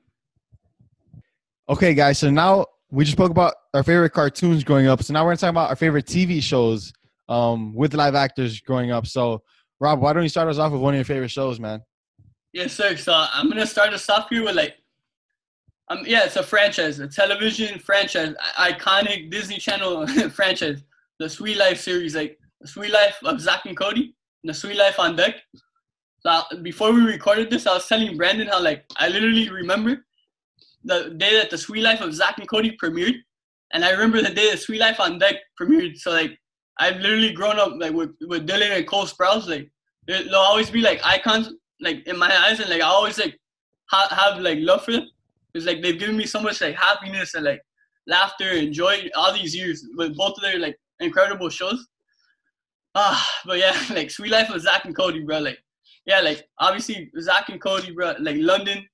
[1.69, 2.19] Okay, guys.
[2.19, 5.02] So now we just spoke about our favorite cartoons growing up.
[5.04, 6.91] So now we're gonna talk about our favorite TV shows
[7.30, 9.08] um, with live actors growing up.
[9.08, 9.42] So
[9.80, 11.82] Rob, why don't you start us off with one of your favorite shows, man?
[12.54, 12.96] Yes, sir.
[12.96, 14.76] So I'm gonna start us off here with like,
[15.90, 20.84] um, yeah, it's a franchise, a television franchise, iconic Disney Channel franchise,
[21.20, 24.78] the Suite Life series, like the Suite Life of Zack and Cody, and the Suite
[24.78, 25.36] Life on Deck.
[26.22, 30.04] So I- before we recorded this, I was telling Brandon how like I literally remember
[30.84, 33.16] the day that the Suite Life of Zack and Cody premiered,
[33.74, 35.98] and I remember the day the Suite Life on Deck premiered.
[35.98, 36.40] So like
[36.80, 39.70] I've literally grown up like with with Dylan and Cole Sprouse, like
[40.08, 41.50] they'll always be like icons
[41.82, 43.38] like in my eyes, and like I always like
[43.90, 45.08] ha- have like love for them
[45.54, 47.62] because like they've given me so much like happiness and like
[48.08, 51.88] laughter and joy all these years with both of their like incredible shows.
[52.96, 55.40] Ah, but yeah, like Suite Life of Zack and Cody, bro.
[55.40, 55.60] Like,
[56.06, 58.16] yeah, like obviously Zack and Cody, bro.
[58.20, 58.86] Like London,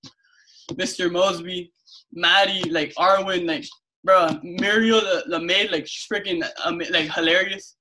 [0.71, 1.09] Mr.
[1.09, 1.69] Moseby,
[2.11, 3.65] Maddie, like Arwin, like
[4.03, 7.75] bro, Muriel the, the maid, like she's freaking um, like hilarious.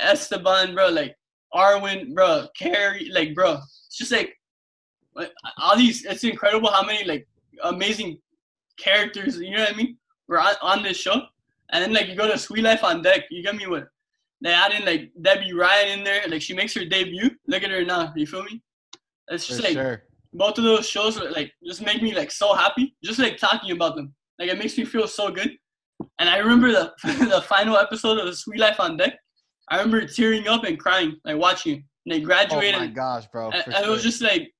[0.00, 1.16] Esteban, bro, like
[1.54, 3.54] Arwin, bro, Carrie, like bro,
[3.86, 4.34] it's just like
[5.58, 6.04] all these.
[6.04, 7.26] It's incredible how many like
[7.62, 8.18] amazing
[8.78, 9.38] characters.
[9.38, 9.96] You know what I mean?
[10.28, 11.22] Were on, on this show,
[11.70, 13.24] and then like you go to Suite Life on Deck.
[13.30, 13.84] You get me with.
[14.42, 16.22] They add in like Debby Ryan in there.
[16.28, 17.30] Like she makes her debut.
[17.46, 18.12] Look at her now.
[18.14, 18.62] You feel me?
[19.28, 20.02] It's For just like sure.
[20.32, 23.96] both of those shows like just make me like so happy just like talking about
[23.96, 25.56] them like it makes me feel so good
[26.18, 29.14] and i remember the the final episode of the suite life on deck
[29.70, 31.82] i remember tearing up and crying like watching it.
[32.06, 32.74] and they graduated.
[32.74, 33.50] Oh my gosh, bro.
[33.50, 34.50] and, and it was just like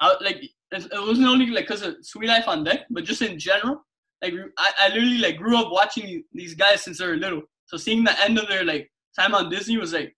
[0.00, 3.22] I, like it, it wasn't only like because of suite life on deck but just
[3.22, 3.84] in general
[4.22, 7.76] like I, I literally like grew up watching these guys since they were little so
[7.76, 10.14] seeing the end of their like time on disney was like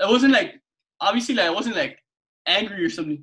[0.00, 0.54] it wasn't like
[1.00, 1.98] obviously like i wasn't like
[2.46, 3.22] angry or something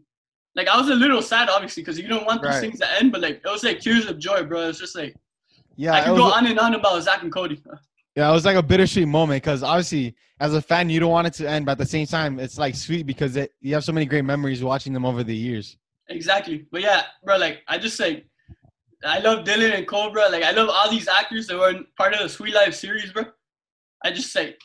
[0.55, 2.61] like I was a little sad, obviously, because you don't want these Right.
[2.61, 3.11] things to end.
[3.11, 4.67] But like it was like tears of joy, bro.
[4.67, 5.15] It's just like
[5.77, 7.61] yeah, I can go on and on about Zack and Cody.
[8.15, 11.27] yeah, it was like a bittersweet moment because obviously, as a fan, you don't want
[11.27, 13.83] it to end, but at the same time, it's like sweet because it, you have
[13.83, 15.77] so many great memories watching them over the years.
[16.09, 16.65] Exactly.
[16.71, 18.25] But yeah, bro, like I just like
[19.05, 20.29] I love Dylan and Cobra.
[20.29, 23.25] Like I love all these actors that were part of the Suite Life series, bro.
[24.03, 24.55] I just say,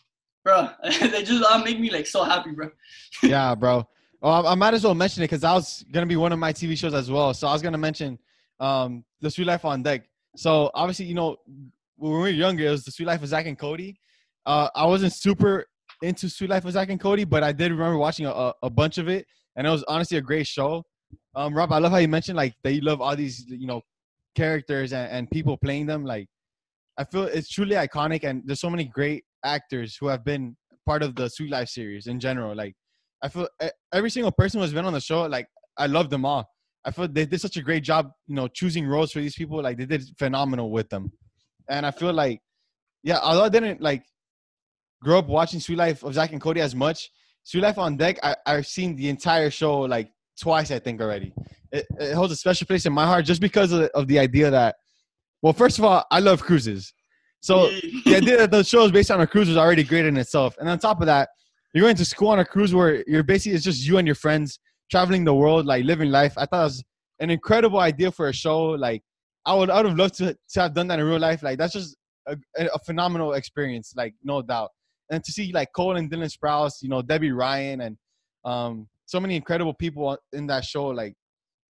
[0.45, 0.71] bro,
[1.01, 2.71] they just all make me like so happy, bro.
[3.23, 3.87] yeah, bro.
[4.21, 6.39] Well, I, I might as well mention it because that was gonna be one of
[6.39, 7.35] my TV shows as well.
[7.35, 8.19] So I was gonna mention
[8.61, 10.09] um, the Suite Life on Deck.
[10.37, 11.37] So obviously, you know,
[11.97, 13.97] when we were younger, it was the Suite Life of Zack and Cody.
[14.47, 15.67] Uh, I wasn't super
[16.03, 18.99] into Suite Life of Zack and Cody, but I did remember watching a, a, bunch
[18.99, 20.83] of it, and it was honestly a great show.
[21.35, 23.83] Um, Rob, I love how you mentioned like that you love all these, you know,
[24.35, 26.05] characters and, and people playing them.
[26.05, 26.27] Like,
[26.99, 31.03] I feel it's truly iconic, and there's so many great actors who have been part
[31.03, 32.57] of the Suite Life series in general.
[32.57, 32.75] Like,
[33.23, 33.49] I feel
[33.93, 36.52] every single person who's been on the show, like, I love them all.
[36.85, 39.63] I feel they did such a great job, you know, choosing roles for these people.
[39.63, 41.13] Like, they did phenomenal with them,
[41.69, 42.41] and I feel like,
[43.03, 44.05] yeah, although I didn't like
[45.03, 47.11] grow up watching Suite Life of Zack and Cody as much,
[47.45, 51.33] Suite Life on Deck, I, I've seen the entire show like twice, I think already.
[51.71, 54.19] It, it holds a special place in my heart just because of the, of the
[54.19, 54.77] idea that,
[55.41, 56.93] well, first of all, I love cruises.
[57.41, 57.71] So
[58.05, 60.57] the idea that the show is based on a cruise is already great in itself.
[60.59, 61.31] And on top of that,
[61.75, 64.15] you're going to school on a cruise where you're basically it's just you and your
[64.15, 64.59] friends
[64.93, 66.35] traveling the world, like living life.
[66.37, 66.85] I thought it was
[67.19, 68.61] an incredible idea for a show.
[68.87, 69.03] Like
[69.47, 71.43] I would, I would have loved to, to have done that in real life.
[71.43, 71.97] Like that's just
[72.29, 74.71] a, a phenomenal experience, like no doubt.
[75.11, 77.97] And to see like Cole and Dylan Sprouse, you know, Debby Ryan, and
[78.45, 80.87] um, so many incredible people in that show.
[80.89, 81.15] Like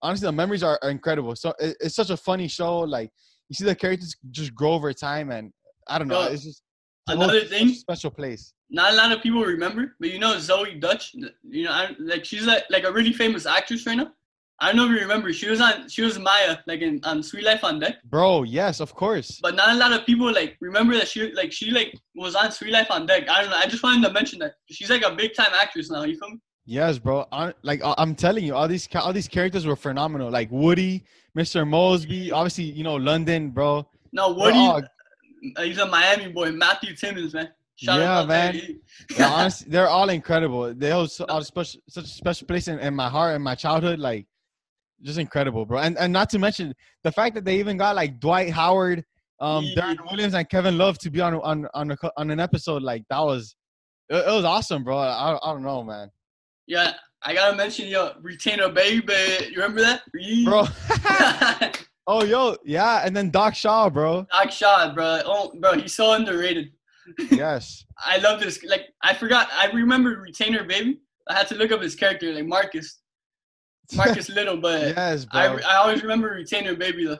[0.01, 1.35] honestly, the memories are, are incredible.
[1.35, 2.79] So it, it's such a funny show.
[2.81, 3.09] Like
[3.47, 5.51] you see the characters just grow over time, and
[5.87, 6.61] I don't know, it's just
[7.07, 8.53] Another thing, special place.
[8.73, 11.13] Not a lot of people remember, but you know Zoey Deutch.
[11.43, 14.11] You know, I, like she's like, like a really famous actress right now.
[14.59, 15.31] I don't know if you remember.
[15.31, 15.87] She was on.
[15.87, 17.97] She was Maya, like in on Suite Life on Deck.
[18.05, 19.39] Bro, yes, of course.
[19.43, 22.51] But not a lot of people like remember that she like she like was on
[22.51, 23.29] Suite Life on Deck.
[23.29, 23.57] I don't know.
[23.57, 26.03] I just wanted to mention that she's like a big time actress now.
[26.03, 26.39] You feel me?
[26.65, 27.27] Yes, bro.
[27.31, 30.31] I, like I'm telling you, all these all these characters were phenomenal.
[30.31, 31.03] Like Woody,
[31.37, 31.67] Mr.
[31.67, 33.87] Moseby, obviously, you know London, bro.
[34.13, 36.51] No, Woody, uh, he's a Miami boy.
[36.51, 37.49] Matthew Timmons, man.
[37.83, 38.79] Shout Yeah, man.
[39.17, 40.73] Yeah, honestly, they're all incredible.
[40.73, 43.55] They hold so, all special, such a special place in, in my heart and my
[43.55, 43.99] childhood.
[43.99, 44.25] Like,
[45.01, 45.79] just incredible, bro.
[45.79, 49.03] And and not to mention the fact that they even got like Dwight Howard,
[49.39, 49.93] um, Yeah.
[49.93, 52.83] Deron Williams, and Kevin Love to be on on on, a, on an episode.
[52.83, 53.55] Like that was,
[54.09, 54.97] it, it was awesome, bro.
[54.97, 56.09] I, I don't know, man,
[56.67, 59.13] yeah, I gotta mention yo retainer baby.
[59.49, 60.01] You remember that?
[60.45, 60.67] bro.
[62.07, 64.25] oh, yo, yeah, and then Doc Shaw, bro.
[64.31, 65.21] Doc Shaw, bro.
[65.25, 66.71] Oh, bro, he's so underrated.
[67.31, 68.63] Yes, I love this.
[68.63, 69.49] Like, I forgot.
[69.51, 70.99] I remember retainer baby.
[71.29, 72.99] I had to look up his character, like Marcus,
[73.95, 74.57] Marcus Little.
[74.57, 75.41] But yes, bro.
[75.41, 77.19] I, I always remember retainer baby though.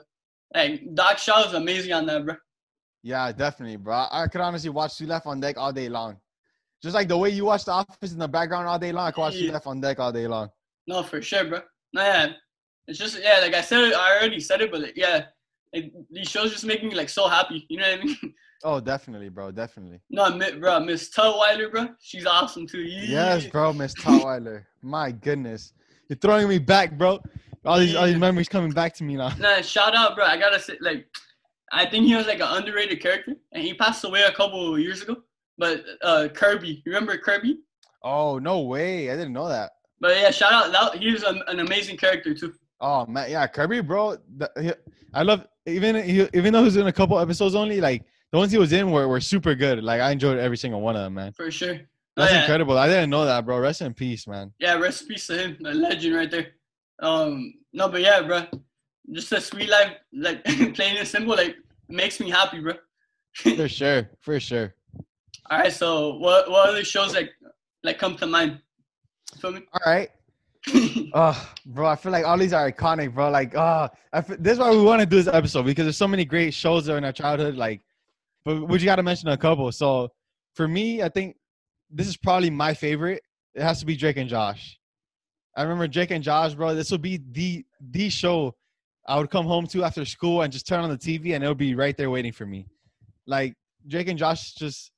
[0.54, 2.36] Like Doc Shaw is amazing on that, bro.
[3.02, 4.06] Yeah, definitely, bro.
[4.10, 6.16] I could honestly watch Suite Life on Deck all day long.
[6.82, 9.10] Just like the way you watch The Office in the background all day long, I
[9.10, 9.52] could watch Two Yeah.
[9.52, 10.48] Left on Deck all day long.
[10.86, 11.60] No, for sure, bro.
[11.92, 12.32] No, yeah.
[12.86, 15.26] It's just yeah, like I said, I already said it, but like, yeah,
[15.74, 17.66] like, these shows just make me like so happy.
[17.68, 18.16] You know what I mean?
[18.66, 19.50] Oh, definitely, bro.
[19.50, 20.00] Definitely.
[20.08, 22.80] no, bro, Miss Tutwiler, bro, she's awesome too.
[22.80, 23.34] Yeah.
[23.34, 24.64] Yes, bro, Miss Tutwiler.
[24.80, 25.74] My goodness.
[26.08, 27.20] You're throwing me back, bro.
[27.66, 29.32] All these all these memories coming back to me now.
[29.38, 30.24] Nah, shout out, bro.
[30.24, 31.06] I gotta say, like,
[31.72, 34.80] I think he was like an underrated character, and he passed away a couple of
[34.80, 35.16] years ago.
[35.58, 37.58] But uh, Kirby, you remember Kirby?
[38.02, 39.10] Oh, no way.
[39.10, 39.72] I didn't know that.
[40.00, 40.72] But yeah, shout out.
[40.72, 42.54] That, he was an, an amazing character too.
[42.80, 44.16] Oh man, yeah, Kirby, bro.
[44.38, 44.72] the- he-
[45.12, 48.38] I love even he, even though he was in a couple episodes only, like the
[48.38, 49.82] ones he was in were, were super good.
[49.82, 51.32] Like I enjoyed every single one of them, man.
[51.32, 51.80] For sure.
[52.16, 52.40] That's Oh, yeah.
[52.42, 52.78] incredible.
[52.78, 53.58] I didn't know that, bro.
[53.58, 54.52] Rest in peace, man.
[54.60, 56.46] Yeah, rest in peace to him, a legend right there.
[57.00, 58.44] Um, no, but yeah, bro,
[59.12, 61.56] just a sweet life, like plain and simple, like
[61.88, 62.74] makes me happy, bro.
[63.56, 64.74] For sure, for sure.
[65.50, 67.30] All right, so what what other shows like
[67.82, 68.60] like come to mind?
[69.40, 69.62] Feel me?
[69.72, 70.08] All right.
[71.16, 73.30] Oh, bro, I feel like all these are iconic, bro.
[73.30, 76.24] Like, f- this is why we want to do this episode because there's so many
[76.24, 77.54] great shows during our childhood.
[77.54, 77.82] Like,
[78.44, 79.70] but we got to mention a couple.
[79.70, 80.10] So,
[80.54, 81.36] for me, I think
[81.90, 83.22] this is probably my favorite.
[83.54, 84.78] It has to be Drake and Josh.
[85.56, 86.74] I remember Drake and Josh, bro.
[86.74, 88.54] This would be the the show
[89.06, 91.48] I would come home to after school and just turn on the TV and it
[91.48, 92.66] would be right there waiting for me.
[93.26, 93.54] Like
[93.86, 94.90] Drake and Josh, just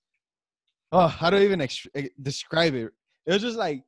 [0.92, 2.90] oh, how do I even ex- eh, describe it?
[3.26, 3.82] It was just like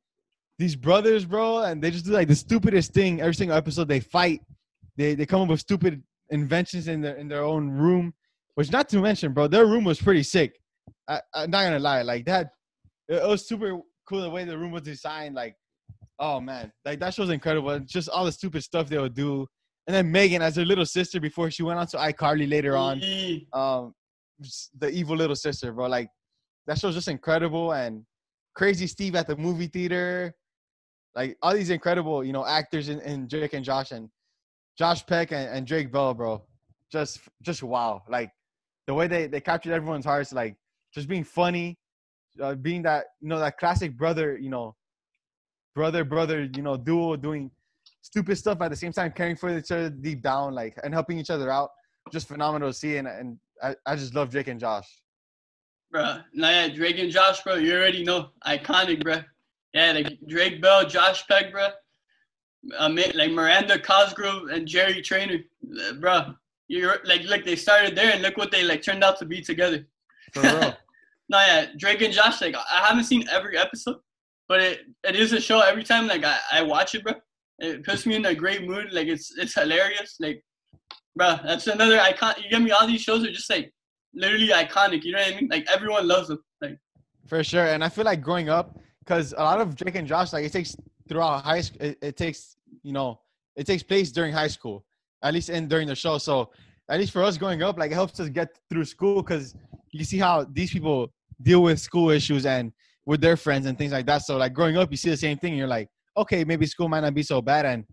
[0.59, 3.87] these brothers, bro, and they just do like the stupidest thing every single episode.
[3.87, 4.41] They fight,
[4.97, 8.13] they they come up with stupid inventions in their in their own room.
[8.55, 10.59] Which not to mention, bro, their room was pretty sick.
[11.07, 12.51] I, I'm not gonna lie, like that.
[13.07, 15.33] It, was super cool the way the room was designed.
[15.33, 15.55] Like,
[16.19, 17.69] oh man, like that show's incredible.
[17.69, 19.47] And just all the stupid stuff they would do.
[19.87, 23.01] And then Megan as their little sister before she went on to iCarly later on
[23.53, 23.93] um
[24.77, 25.87] the evil little sister, bro.
[25.87, 26.09] Like
[26.67, 28.03] that show's just incredible and
[28.55, 30.35] crazy Steve at the movie theater.
[31.15, 34.09] Like all these incredible, you know, actors in, in Drake and Josh and
[34.77, 36.43] Josh Peck and, and Drake Bell, bro.
[36.91, 38.03] Just just wow.
[38.07, 38.31] Like
[38.87, 40.55] the way they, they captured everyone's hearts, like
[40.93, 41.77] just being funny,
[42.41, 44.75] uh, being that you know that classic brother, you know,
[45.75, 47.51] brother brother, you know, duo doing
[48.01, 51.19] stupid stuff at the same time, caring for each other deep down, like and helping
[51.19, 51.69] each other out.
[52.11, 54.87] Just phenomenal to see, and, and I, I just love Drake and Josh.
[55.91, 59.21] Bro, nah, yeah, Drake and Josh, bro, you already know, iconic, bro.
[59.73, 61.67] Yeah, like Drake Bell, Josh Peck, bro.
[62.77, 65.39] Uh, like Miranda Cosgrove and Jerry Trainor,
[65.81, 66.33] uh, bro.
[66.67, 69.41] You're like, look, they started there, and look what they like turned out to be
[69.41, 69.85] together.
[70.33, 70.75] For real.
[71.31, 72.41] No, yeah, Drake and Josh.
[72.41, 73.97] Like, I haven't seen every episode,
[74.47, 75.59] but it, it is a show.
[75.59, 77.13] Every time, like, I, I watch it, bro,
[77.59, 78.91] it puts me in a great mood.
[78.91, 80.15] Like, it's it's hilarious.
[80.19, 80.43] Like,
[81.15, 82.33] bro, that's another icon.
[82.43, 82.71] You get me?
[82.71, 83.71] All these shows are just like
[84.15, 85.03] literally iconic.
[85.03, 85.49] You know what I mean?
[85.51, 86.43] Like, everyone loves them.
[86.61, 86.79] Like,
[87.27, 87.67] For sure.
[87.67, 88.79] And I feel like growing up,
[89.09, 92.15] because a lot of Drake and Josh, like it takes throughout high school, it, it
[92.15, 93.19] takes, you know,
[93.55, 94.85] it takes place during high school,
[95.23, 96.19] at least in during the show.
[96.19, 96.51] So
[96.87, 99.55] at least for us growing up, like it helps us get through school because
[99.91, 102.71] you see how these people deal with school issues and
[103.07, 104.19] with their friends and things like that.
[104.19, 106.87] So like growing up, you see the same thing and you're like, okay, maybe school
[106.87, 107.85] might not be so bad and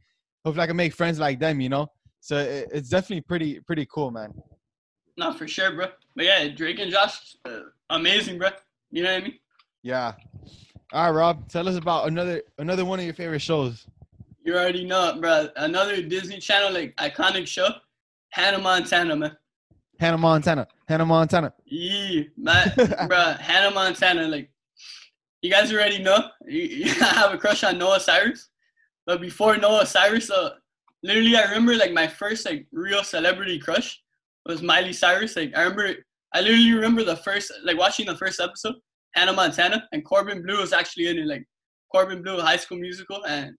[0.44, 1.86] hopefully I can make friends like them, you know?
[2.20, 4.34] So it, it's definitely pretty, pretty cool, man.
[5.16, 5.86] not for sure, bro.
[6.14, 8.50] But yeah, Drake and Josh, uh, amazing, bro.
[8.90, 9.38] You know what I mean?
[9.82, 10.12] Yeah.
[10.92, 13.86] All right, Rob, tell us about another another one of your favorite shows.
[14.44, 15.48] You already know, it, bro.
[15.56, 17.68] Another Disney Channel like iconic show,
[18.30, 19.36] Hannah Montana, man.
[19.98, 20.68] Hannah Montana.
[20.86, 21.52] Hannah Montana.
[21.64, 22.72] Yeah, man,
[23.08, 23.34] bro.
[23.40, 24.48] Hannah Montana, like
[25.42, 26.28] you guys already know.
[26.46, 28.50] You, you have a crush on Noah Cyrus,
[29.06, 30.50] but before Noah Cyrus, uh,
[31.02, 34.00] literally, I remember like my first like real celebrity crush
[34.44, 35.34] was Miley Cyrus.
[35.34, 35.96] Like I remember,
[36.32, 38.76] I literally remember the first like watching the first episode,
[39.16, 41.26] Hannah Montana, and Corbin Bleu was actually in it.
[41.26, 41.44] Like
[41.92, 43.54] Corbin Bleu, High School Musical, and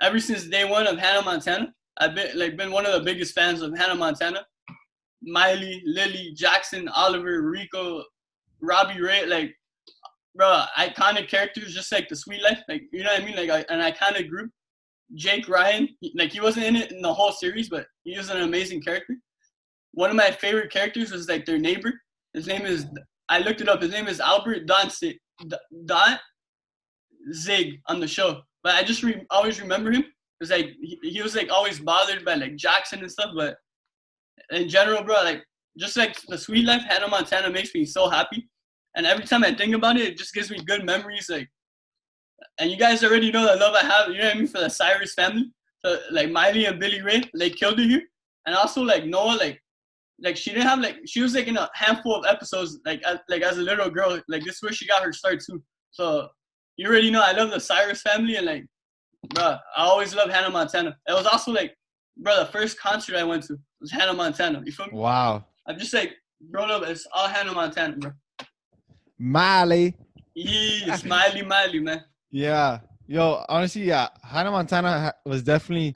[0.00, 3.34] ever since day one of Hannah Montana, I've been like been one of the biggest
[3.34, 4.44] fans of Hannah Montana.
[5.24, 8.02] Miley, Lily, Jackson, Oliver, Rico,
[8.60, 9.54] Robbie Ray, like,
[10.34, 13.66] bro, iconic characters, just like the Suite Life, like you know what I mean, like
[13.68, 14.50] an iconic group.
[15.14, 18.40] Jake Ryan, like he wasn't in it in the whole series, but he was an
[18.40, 19.14] amazing character.
[19.92, 21.92] One of my favorite characters was like their neighbor.
[22.32, 22.86] His name is
[23.28, 23.82] I looked it up.
[23.82, 25.18] His name is Albert Danzig,
[25.86, 26.18] Don
[27.32, 30.04] Zig on the show, but I just re- always remember him.
[30.40, 33.56] Cause like he, he was like always bothered by like Jackson and stuff, but
[34.50, 35.44] in general, bro, like
[35.78, 38.48] just like the Suite Life, Hannah Montana makes me so happy.
[38.96, 41.30] And every time I think about it, it just gives me good memories.
[41.30, 41.48] Like,
[42.58, 44.58] and you guys already know the love I have, you know what I mean, for
[44.58, 45.50] the Cyrus family.
[45.84, 48.02] So like Miley and Billy Ray, they killed it here.
[48.46, 49.61] And also like Noah, like,
[50.22, 53.18] like she didn't have like she was like in a handful of episodes, like as,
[53.28, 54.20] like as a little girl.
[54.28, 55.62] Like this is where she got her start too.
[55.90, 56.28] So
[56.76, 58.64] you already know I love the Cyrus family and like,
[59.34, 60.96] bro, I always love Hannah Montana.
[61.08, 61.74] It was also like,
[62.16, 64.62] bro, the first concert I went to was Hannah Montana.
[64.64, 64.92] You feel me?
[64.94, 65.44] Wow.
[65.66, 66.14] I'm just like
[66.50, 66.82] grown up.
[66.84, 68.12] It's all Hannah Montana, bro.
[69.18, 69.94] Miley.
[70.34, 72.04] Yeah, Smiley, Miley, man.
[72.30, 72.80] Yeah.
[73.06, 75.92] Yo, honestly, yeah, Hannah Montana was definitely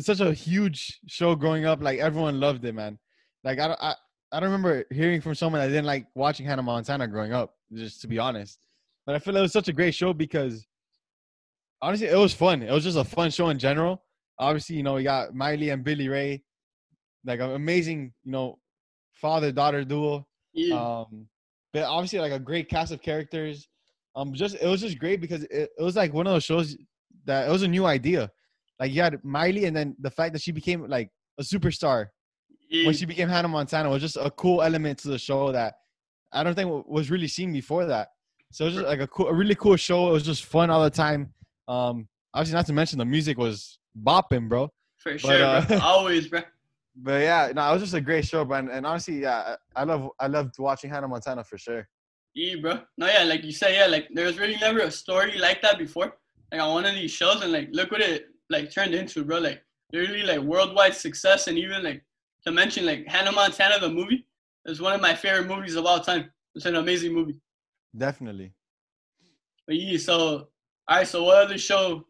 [0.00, 1.82] such a huge show growing up.
[1.82, 2.98] Like everyone loved it, man.
[3.44, 3.94] Like I don't, I,
[4.32, 7.54] I don't remember hearing from someone that didn't like watching Hannah Montana growing up.
[7.72, 8.58] Just to be honest,
[9.06, 10.66] but I feel it was such a great show because
[11.82, 12.62] honestly, it was fun.
[12.62, 14.02] It was just a fun show in general.
[14.38, 16.42] Obviously, you know, we got Miley and Billy Ray,
[17.24, 18.58] like an amazing, you know,
[19.12, 20.26] father daughter duo.
[20.52, 20.74] Yeah.
[20.76, 21.26] Um,
[21.72, 23.68] but obviously, like a great cast of characters.
[24.16, 26.76] Um, just it was just great because it, it was like one of those shows
[27.26, 28.30] that it was a new idea.
[28.80, 32.06] Like you had Miley, and then the fact that she became like a superstar
[32.70, 35.74] when she became Hannah Montana was just a cool element to the show that
[36.32, 38.08] I don't think was really seen before that.
[38.52, 40.08] So it was just like a cool, a really cool show.
[40.08, 41.34] It was just fun all the time.
[41.68, 44.70] Um, obviously, not to mention the music was bopping, bro.
[44.98, 45.78] For sure, uh, bro.
[45.82, 46.40] Always, bro.
[46.96, 48.58] But yeah, no, it was just a great show, bro.
[48.58, 51.88] And, and honestly, yeah, I love, I loved watching Hannah Montana for sure.
[52.34, 52.80] Yeah, bro.
[52.98, 55.78] No, yeah, like you said, yeah, like there was really never a story like that
[55.78, 56.14] before,
[56.52, 59.38] like on one of these shows, and like look what it like turned into, bro.
[59.38, 62.04] Like literally like worldwide success, and even like
[62.44, 64.26] to mention like Hannah Montana the movie
[64.66, 66.30] is one of my favorite movies of all time.
[66.54, 67.36] It's an amazing movie.
[67.96, 68.52] Definitely.
[69.66, 70.48] But yeah, so
[70.88, 72.04] all right, so what other show do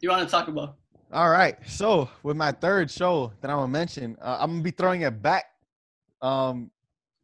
[0.00, 0.76] you want to talk about?
[1.12, 1.56] All right.
[1.66, 5.20] So with my third show that I'm gonna mention, uh, I'm gonna be throwing it
[5.22, 5.44] back.
[6.22, 6.70] Um,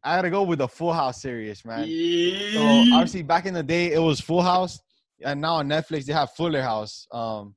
[0.03, 1.85] I gotta go with the Full House series, man.
[1.87, 2.53] Yeah.
[2.53, 4.79] So obviously back in the day it was Full House,
[5.23, 7.07] and now on Netflix they have Fuller House.
[7.11, 7.55] Um,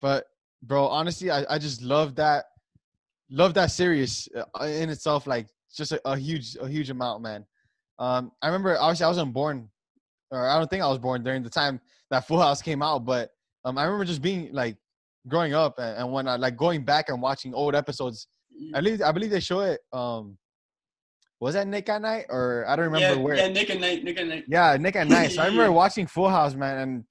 [0.00, 0.26] but
[0.62, 2.44] bro, honestly, I, I just love that,
[3.30, 5.26] love that series uh, in itself.
[5.26, 7.44] Like just a, a huge, a huge amount, man.
[7.98, 9.68] Um, I remember obviously I wasn't born,
[10.30, 11.80] or I don't think I was born during the time
[12.10, 13.30] that Full House came out, but
[13.64, 14.76] um, I remember just being like
[15.26, 18.28] growing up and, and when I like going back and watching old episodes.
[18.74, 19.80] I believe I believe they show it.
[19.92, 20.36] Um,
[21.40, 23.36] was that Nick at Night or I don't remember yeah, where.
[23.36, 24.44] yeah, Nick and Night, Nick and Night.
[24.48, 25.30] Yeah, Nick at Night.
[25.32, 25.76] So I remember Yeah.
[25.76, 27.04] watching Full House, man, and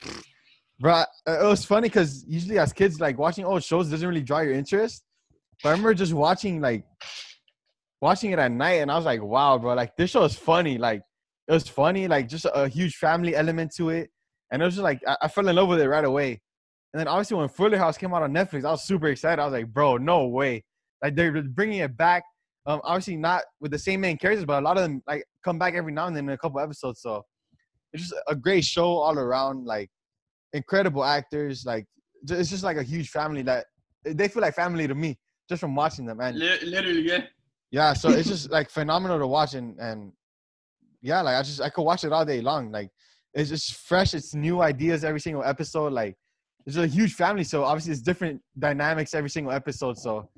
[0.79, 4.39] bro, it was funny because usually as kids, like watching old shows doesn't really draw
[4.39, 5.03] your interest.
[5.63, 6.85] But I remember just watching like
[8.01, 10.77] watching it at night, and I was like, wow, bro, like this show is funny.
[10.77, 11.01] Like
[11.47, 14.09] it was funny, like just a huge family element to it,
[14.51, 16.41] and it was just like I, I fell in love with it right away.
[16.93, 19.41] And then obviously when Fuller House came out on Netflix, I was super excited.
[19.41, 20.63] I was like, bro, no way,
[21.03, 22.23] like they're bringing it back.
[22.65, 25.57] Um, obviously not with the same main characters, but a lot of them like come
[25.57, 27.01] back every now and then in a couple episodes.
[27.01, 27.23] So
[27.93, 29.65] it's just a great show all around.
[29.65, 29.89] Like
[30.53, 31.65] incredible actors.
[31.65, 31.85] Like
[32.29, 33.65] it's just like a huge family that
[34.03, 35.17] they feel like family to me
[35.49, 36.19] just from watching them.
[36.19, 37.23] And literally, yeah.
[37.71, 40.11] yeah, so it's just like phenomenal to watch and and
[41.01, 42.71] yeah, like I just I could watch it all day long.
[42.71, 42.89] Like
[43.33, 44.13] it's just fresh.
[44.13, 45.93] It's new ideas every single episode.
[45.93, 46.15] Like
[46.65, 49.97] it's a huge family, so obviously it's different dynamics every single episode.
[49.97, 50.29] So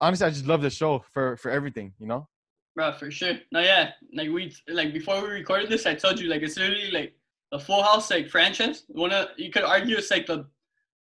[0.00, 1.92] honestly, I just love the show for for everything.
[1.98, 2.28] You know.
[2.74, 3.34] Bro, for sure.
[3.52, 3.90] No, yeah.
[4.14, 7.14] Like we like before we recorded this, I told you like it's literally like
[7.52, 8.84] the Full House like franchise.
[8.88, 10.46] One of you could argue it's like the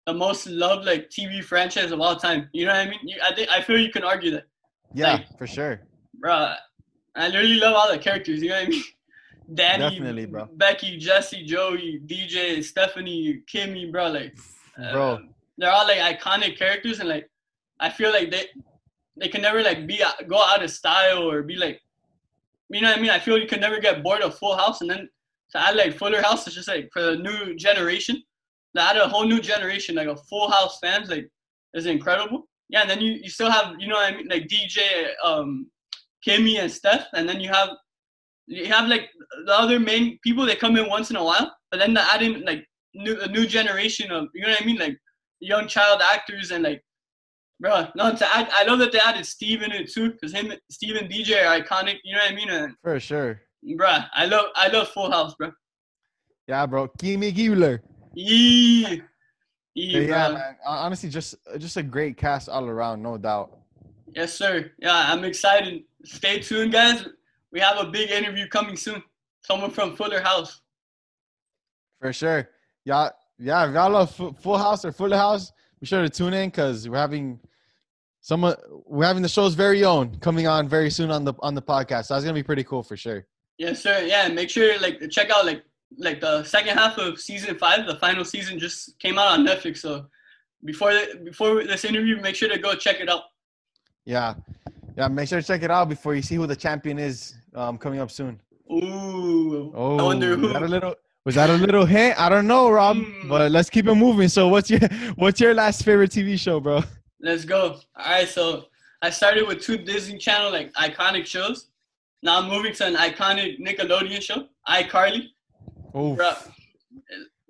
[0.06, 2.48] the most loved like TV franchise of all time.
[2.52, 3.00] You know what I mean?
[3.04, 4.44] You, I think I feel you can argue that,
[4.92, 5.80] Yeah, Like- for sure.
[6.14, 6.52] bro.
[7.16, 8.42] I literally love all the characters.
[8.42, 8.82] You know what I mean?
[9.54, 10.48] Danny, Definitely, bro.
[10.54, 14.08] Becky, Jesse, Joey, DJ, Stephanie, Kimmy, bro.
[14.08, 14.36] Like,
[14.92, 15.02] Bro.
[15.12, 15.18] uh,
[15.58, 17.30] they're all like iconic characters, and like
[17.78, 18.46] I feel like they
[19.16, 21.80] they can never like be go out of style or be like,
[22.70, 23.10] you know what I mean?
[23.10, 25.08] I feel you can never get bored of Full House, and then
[25.52, 28.22] to add like Fuller House, it's just like for the new generation.
[28.76, 31.28] To add a whole new generation, like a Full House fans, like
[31.74, 32.48] is incredible.
[32.68, 35.70] Yeah, and then you, you still have you know what I mean, like DJ, um,
[36.26, 37.70] Kimmy and Steph, and then you have
[38.46, 39.10] you have like
[39.46, 42.22] the other main people that come in once in a while, but then they add
[42.22, 44.96] in like new, a new generation of you know what I mean, like
[45.40, 46.82] young child actors and like,
[47.60, 50.52] bro, no, to add, I love that they added Steve in it too, cause him,
[50.70, 51.96] Steve DJ are iconic.
[52.04, 52.50] You know what I mean?
[52.50, 53.40] And, For sure.
[53.76, 55.50] Bro, I love, I love Full House, bro.
[56.46, 56.88] Yeah, bro.
[56.98, 57.80] Kimmy Gibbler.
[58.14, 58.96] Yeah,
[59.74, 60.56] Yeah, yeah, man.
[60.66, 63.58] Honestly, just just a great cast all around, no doubt.
[64.14, 64.70] Yes, sir.
[64.78, 65.82] Yeah, I'm excited.
[66.04, 67.06] Stay tuned, guys.
[67.50, 69.02] We have a big interview coming soon.
[69.42, 70.60] Someone from Fuller House.
[72.00, 72.50] For sure.
[72.84, 75.50] Y'all, yeah, if y'all love Full House or Fuller House,
[75.80, 77.40] be sure to tune in because we're having
[78.20, 78.54] someone
[78.86, 82.06] we're having the show's very own coming on very soon on the on the podcast.
[82.06, 83.26] So that's gonna be pretty cool for sure.
[83.58, 84.04] Yes, sir.
[84.06, 85.64] Yeah, make sure like check out like
[85.96, 87.86] like the second half of season five.
[87.86, 89.78] The final season just came out on Netflix.
[89.78, 90.06] So
[90.64, 93.22] before the, before this interview, make sure to go check it out.
[94.04, 94.34] Yeah.
[94.96, 97.78] Yeah, make sure to check it out before you see who the champion is um,
[97.78, 98.40] coming up soon.
[98.72, 99.72] Ooh.
[99.74, 100.94] Oh, I wonder was that a little
[101.24, 102.20] was that a little hint?
[102.20, 103.28] I don't know, Rob, Hmm.
[103.28, 104.28] but let's keep it moving.
[104.28, 104.80] So, what's your
[105.16, 106.82] what's your last favorite TV show, bro?
[107.20, 107.80] Let's go.
[107.96, 108.28] All right.
[108.28, 108.66] So
[109.00, 111.68] I started with two Disney Channel like iconic shows.
[112.24, 115.26] Now I'm moving to an iconic Nickelodeon show, iCarly.
[115.94, 116.16] Oh,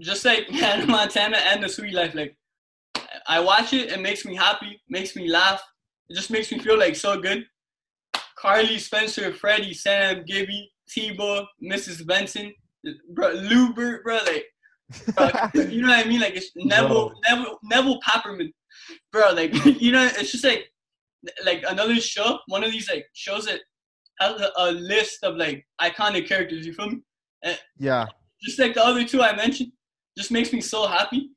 [0.01, 2.37] just like Hannah Montana and The Suite Life, like
[3.29, 5.63] I watch it, it makes me happy, makes me laugh.
[6.11, 7.47] It just makes me feel like so good.
[8.37, 12.05] Carly, Spencer, Freddie, Sam, Gibby, T-Bo, Mrs.
[12.05, 12.53] Benson,
[13.11, 14.45] bro, Lewbert, bro, like,
[15.15, 15.31] bro,
[15.71, 16.21] you know what I mean?
[16.21, 17.13] Like it's Nevel, Bro.
[17.31, 18.53] Nevel, Nevel Papperman,
[19.13, 19.31] bro.
[19.33, 20.69] Like you know, it's just like
[21.45, 23.61] like another show, one of these like shows that
[24.21, 26.67] a, a list of like iconic characters.
[26.67, 27.01] You feel me?
[27.79, 28.07] yeah,
[28.43, 29.73] just like the other two I mentioned,
[30.17, 31.31] just makes me so happy.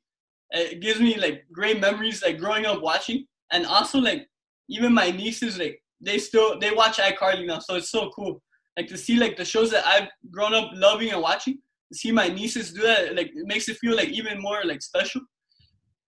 [0.50, 4.26] It gives me like great memories, like growing up watching, and also like
[4.68, 8.42] even my nieces, like they still they watch iCarly now, so it's so cool.
[8.76, 11.58] Like to see like the shows that I've grown up loving and watching,
[11.92, 14.82] to see my nieces do that, like it makes it feel like even more like
[14.82, 15.20] special.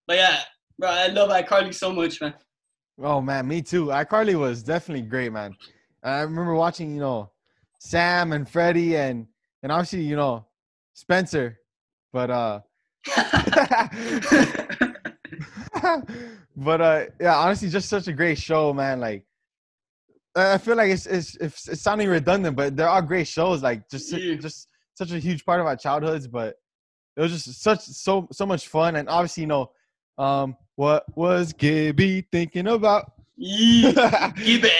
[0.06, 0.40] But yeah,
[0.78, 2.34] bro, I love iCarly so much, man.
[3.02, 3.86] Oh man, me too.
[3.86, 5.54] iCarly was definitely great, man.
[6.03, 7.30] I remember watching, you know,
[7.78, 9.26] Sam and Freddie and
[9.62, 10.46] and obviously, you know,
[10.92, 11.59] Spencer.
[12.12, 12.61] But uh
[16.57, 19.01] but uh yeah, honestly just such a great show, man.
[19.01, 19.24] Like
[20.34, 23.88] I feel like it's it's it's, it's sounding redundant, but there are great shows like
[23.88, 24.34] just Yeah.
[24.36, 26.57] just such a huge part of our childhoods, but
[27.16, 29.70] it was just such so so much fun and obviously, you know,
[30.18, 33.12] um what was Gibby thinking about?
[33.36, 34.70] yeah, Gibby.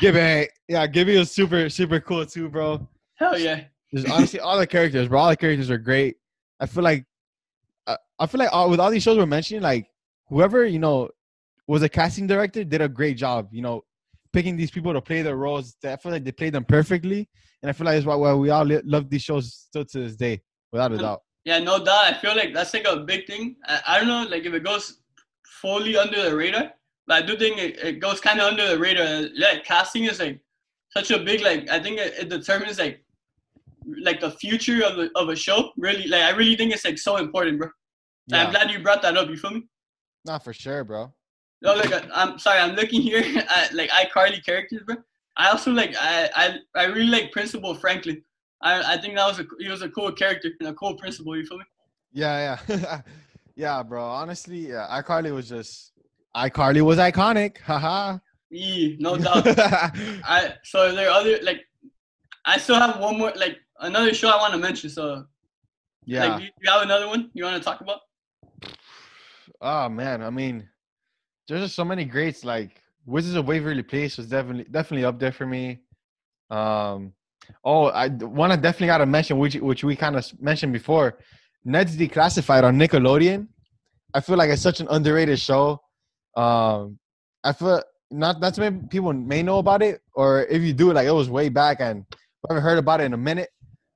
[0.00, 0.48] Gibby.
[0.68, 2.88] Yeah, Gibby was super, super cool too, bro.
[3.14, 3.64] Hell yeah.
[3.92, 5.20] There's honestly all the characters, bro.
[5.20, 6.16] All the characters are great.
[6.60, 7.04] I feel like,
[7.86, 9.88] I, I feel like all, with all these shows we're mentioning, like
[10.28, 11.10] whoever you know
[11.66, 13.48] was a casting director did a great job.
[13.52, 13.84] You know,
[14.32, 15.76] picking these people to play their roles.
[15.84, 17.28] I feel like they played them perfectly,
[17.62, 19.98] and I feel like that's why, why we all li- love these shows still to
[20.00, 21.22] this day, without a doubt.
[21.44, 22.04] Yeah, no doubt.
[22.06, 23.56] I feel like that's like a big thing.
[23.66, 24.98] I, I don't know, like if it goes
[25.62, 26.72] fully under the radar,
[27.06, 29.28] but I do think it, it goes kind of under the radar.
[29.34, 30.40] Yeah, casting is like
[30.90, 31.68] such a big like.
[31.70, 33.04] I think it, it determines like
[34.02, 35.70] like the future of a, of a show.
[35.76, 37.68] Really, like I really think it's like so important, bro.
[38.32, 39.28] And I'm glad you brought that up.
[39.28, 39.68] You feel me?
[40.24, 41.12] not for sure, bro.
[41.62, 42.58] No, look, I- I'm sorry.
[42.58, 44.96] I'm looking here at like iCarly characters, bro.
[45.36, 48.22] I also like I I, I really like Principal Franklin.
[48.62, 51.36] I, I think that was a he was a cool character and a cool principal.
[51.36, 51.64] You feel me?
[52.12, 53.00] Yeah, yeah,
[53.56, 54.02] yeah, bro.
[54.02, 55.92] Honestly, yeah, iCarly was just
[56.36, 57.58] iCarly was iconic.
[57.58, 58.18] Haha.
[58.50, 59.44] Yeah, no doubt.
[59.48, 61.64] I so there are other like
[62.44, 64.90] I still have one more like another show I want to mention.
[64.90, 65.24] So
[66.04, 66.26] yeah.
[66.26, 68.00] like, do you, you have another one you want to talk about?
[69.60, 70.68] Oh man, I mean,
[71.48, 72.44] there's just so many greats.
[72.44, 75.80] Like Wizards of Waverly Place was definitely definitely up there for me.
[76.50, 77.14] Um,
[77.64, 81.18] oh, I one I definitely got to mention, which which we kind of mentioned before,
[81.64, 83.48] Ned's Declassified on Nickelodeon.
[84.14, 85.80] I feel like it's such an underrated show.
[86.36, 86.98] Um,
[87.42, 90.92] I feel not not too many people may know about it, or if you do,
[90.92, 93.48] like it was way back and we haven't heard about it in a minute.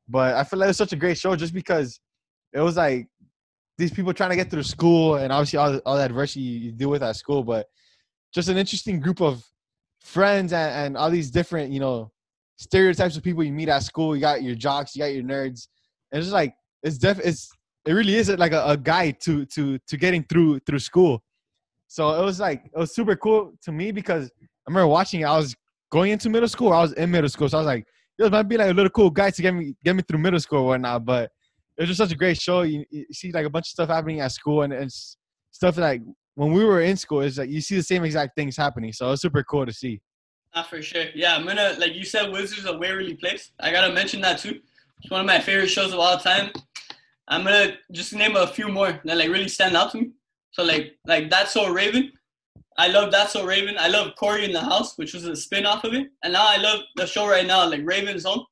[0.08, 2.00] But I feel like it's such a great show just because
[2.52, 3.06] it was like
[3.78, 6.90] these people trying to get through school and obviously all, all the adversity you deal
[6.90, 7.66] with at school, but
[8.34, 9.44] just an interesting group of
[10.00, 12.10] friends and, and all these different, you know,
[12.58, 14.14] stereotypes of people you meet at school.
[14.14, 15.68] You got your jocks, you got your nerds.
[16.12, 17.50] And it's just like it's def it's
[17.86, 21.22] it really is like a, a guide to to to getting through through school.
[21.90, 25.24] So it was like it was super cool to me because I remember watching it.
[25.24, 25.56] I was
[25.90, 26.72] going into middle school.
[26.72, 27.84] I was in middle school, so I was like,
[28.16, 30.38] "This might be like a little cool guide to get me get me through middle
[30.38, 31.32] school or whatnot." But
[31.76, 32.62] it was just such a great show.
[32.62, 34.88] You, you see like a bunch of stuff happening at school and, and
[35.50, 36.00] stuff like
[36.36, 38.92] when we were in school, it's like you see the same exact things happening.
[38.92, 40.00] So it was super cool to see.
[40.54, 41.06] Ah, for sure.
[41.16, 43.50] Yeah, I'm gonna like you said, Wizards of Waverly Place.
[43.58, 44.60] I gotta mention that too.
[45.02, 46.52] It's one of my favorite shows of all time.
[47.26, 50.12] I'm gonna just name a few more that like really stand out to me.
[50.52, 52.12] So like like that's so Raven.
[52.78, 53.76] I love That's So Raven.
[53.78, 56.06] I love Cory in the House, which was a spin off of it.
[56.24, 58.46] And now I love the show right now, like Raven's Home.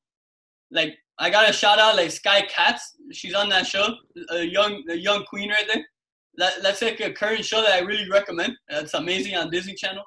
[0.71, 2.95] Like I got a shout out like Sky Katz.
[3.11, 3.95] She's on that show.
[4.29, 5.83] A young a young queen right there.
[6.35, 8.55] That, that's like a current show that I really recommend.
[8.69, 10.03] It's amazing on Disney Channel.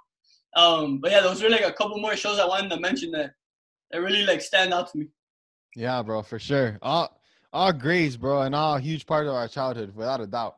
[0.57, 3.32] Um, but yeah, those were like a couple more shows I wanted to mention that
[3.90, 5.09] that really like stand out to me.
[5.74, 6.78] Yeah, bro, for sure.
[6.80, 7.20] All
[7.53, 10.57] all grades, bro, and all huge part of our childhood, without a doubt.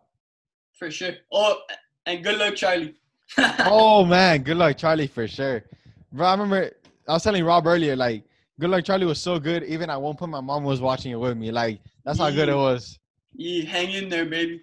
[0.85, 1.15] For sure.
[1.33, 1.63] Oh,
[2.05, 2.95] and good luck, Charlie.
[3.39, 5.65] oh man, good luck, Charlie, for sure.
[6.13, 6.73] Bro, I remember
[7.09, 8.23] I was telling Rob earlier, like,
[8.61, 9.63] good luck, Charlie was so good.
[9.63, 11.51] Even at one point, my mom was watching it with me.
[11.51, 12.99] Like, that's how good it was.
[13.33, 14.61] Yeah, hang in there, baby.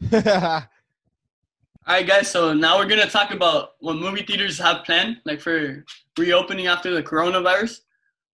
[0.10, 0.62] All
[1.86, 2.30] right, guys.
[2.30, 5.84] So now we're gonna talk about what movie theaters have planned, like for
[6.16, 7.80] reopening after the coronavirus.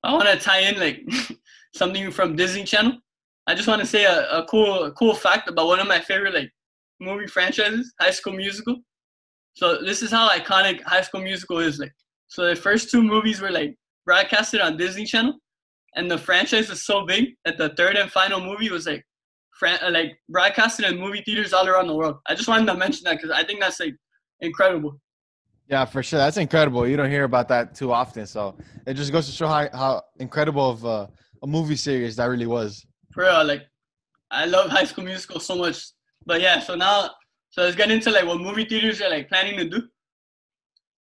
[0.03, 1.09] I want to tie in like
[1.73, 2.97] something from Disney Channel.
[3.47, 6.01] I just want to say a, a cool, a cool fact about one of my
[6.01, 6.51] favorite like
[7.01, 8.77] movie franchises, High School Musical.
[9.53, 11.91] So this is how iconic High School Musical is like.
[12.27, 13.75] So the first two movies were like
[14.05, 15.33] broadcasted on Disney Channel,
[15.95, 19.03] and the franchise is so big that the third and final movie was like,
[19.59, 22.17] fran- uh, like broadcasted in movie theaters all around the world.
[22.27, 23.95] I just wanted to mention that because I think that's like
[24.39, 25.01] incredible.
[25.67, 26.19] Yeah, for sure.
[26.19, 26.87] That's incredible.
[26.87, 30.01] You don't hear about that too often, so it just goes to show how how
[30.19, 31.09] incredible of a,
[31.43, 32.85] a movie series that really was.
[33.13, 33.63] For real, like
[34.29, 35.87] I love High School Musical so much.
[36.25, 37.09] But yeah, so now
[37.49, 39.81] so let's get into like what movie theaters are like planning to do.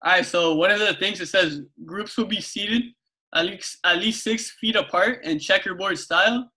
[0.04, 2.82] All right, so one of the things it says groups will be seated
[3.34, 6.50] at least at least six feet apart in checkerboard style.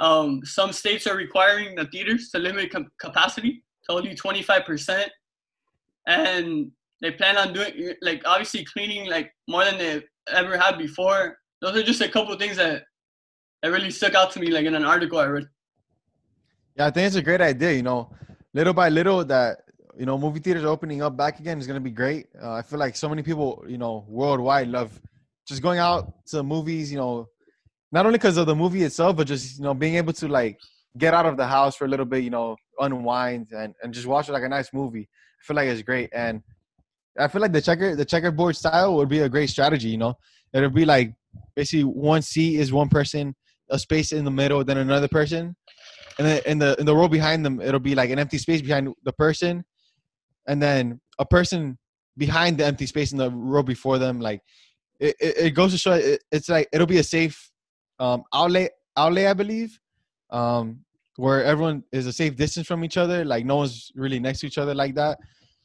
[0.00, 5.06] Um, some states are requiring the theaters to limit com- capacity to only 25%,
[6.08, 6.70] and
[7.00, 11.38] they plan on doing like obviously cleaning like more than they've ever had before.
[11.60, 12.84] Those are just a couple things that
[13.62, 15.48] that really stuck out to me, like in an article I read.
[16.76, 17.72] Yeah, I think it's a great idea.
[17.72, 18.10] You know,
[18.52, 19.58] little by little that
[19.96, 22.26] you know movie theaters opening up back again is going to be great.
[22.42, 25.00] Uh, i feel like so many people you know worldwide love
[25.46, 27.28] just going out to movies you know
[27.92, 30.58] not only because of the movie itself but just you know being able to like
[30.98, 34.06] get out of the house for a little bit you know unwind and, and just
[34.06, 35.08] watch like a nice movie.
[35.40, 36.10] I feel like it's great.
[36.12, 36.42] And
[37.18, 40.14] i feel like the checker the checkerboard style would be a great strategy you know.
[40.52, 41.14] It'll be like
[41.54, 43.34] basically one seat is one person
[43.70, 45.56] a space in the middle then another person
[46.18, 48.62] and then in the in the row behind them it'll be like an empty space
[48.62, 49.64] behind the person.
[50.46, 51.78] And then a person
[52.18, 54.40] behind the empty space in the row before them like
[55.00, 57.50] it, it, it goes to show it, it's like it'll be a safe
[57.98, 59.78] um outlet outlet i believe.
[60.30, 60.80] Um
[61.16, 64.46] where everyone is a safe distance from each other like no one's really next to
[64.46, 65.18] each other like that.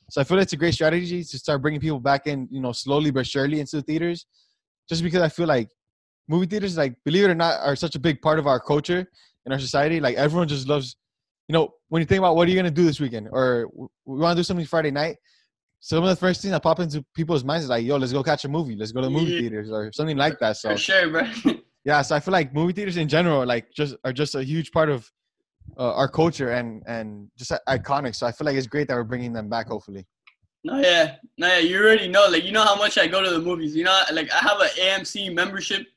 [0.10, 2.72] So i feel it's a great strategy to start bringing people back in you know
[2.72, 4.26] slowly but surely into the theaters.
[4.88, 5.70] Just because i feel like
[6.28, 9.08] movie theaters like believe it or not are such a big part of our culture
[9.50, 10.00] in our society.
[10.00, 10.96] Like everyone just loves,
[11.48, 13.70] you know, when you think about what are you gonna do this weekend, or
[14.06, 15.18] we want to do something Friday night.
[15.82, 18.22] Some of the first things that pop into people's minds is like, "Yo, let's go
[18.22, 18.76] catch a movie.
[18.76, 19.40] Let's go to the movie yeah.
[19.40, 21.24] theaters or something like that." So For sure, bro.
[21.86, 24.72] yeah, so I feel like movie theaters in general, like, just are just a huge
[24.72, 25.10] part of
[25.78, 28.16] uh, our culture and and just iconic.
[28.16, 29.68] So I feel like it's great that we're bringing them back.
[29.68, 30.06] Hopefully.
[30.66, 31.60] No, yeah, no, yeah.
[31.60, 33.74] You already know, like, you know how much I go to the movies.
[33.74, 35.88] You know, like, I have an AMC membership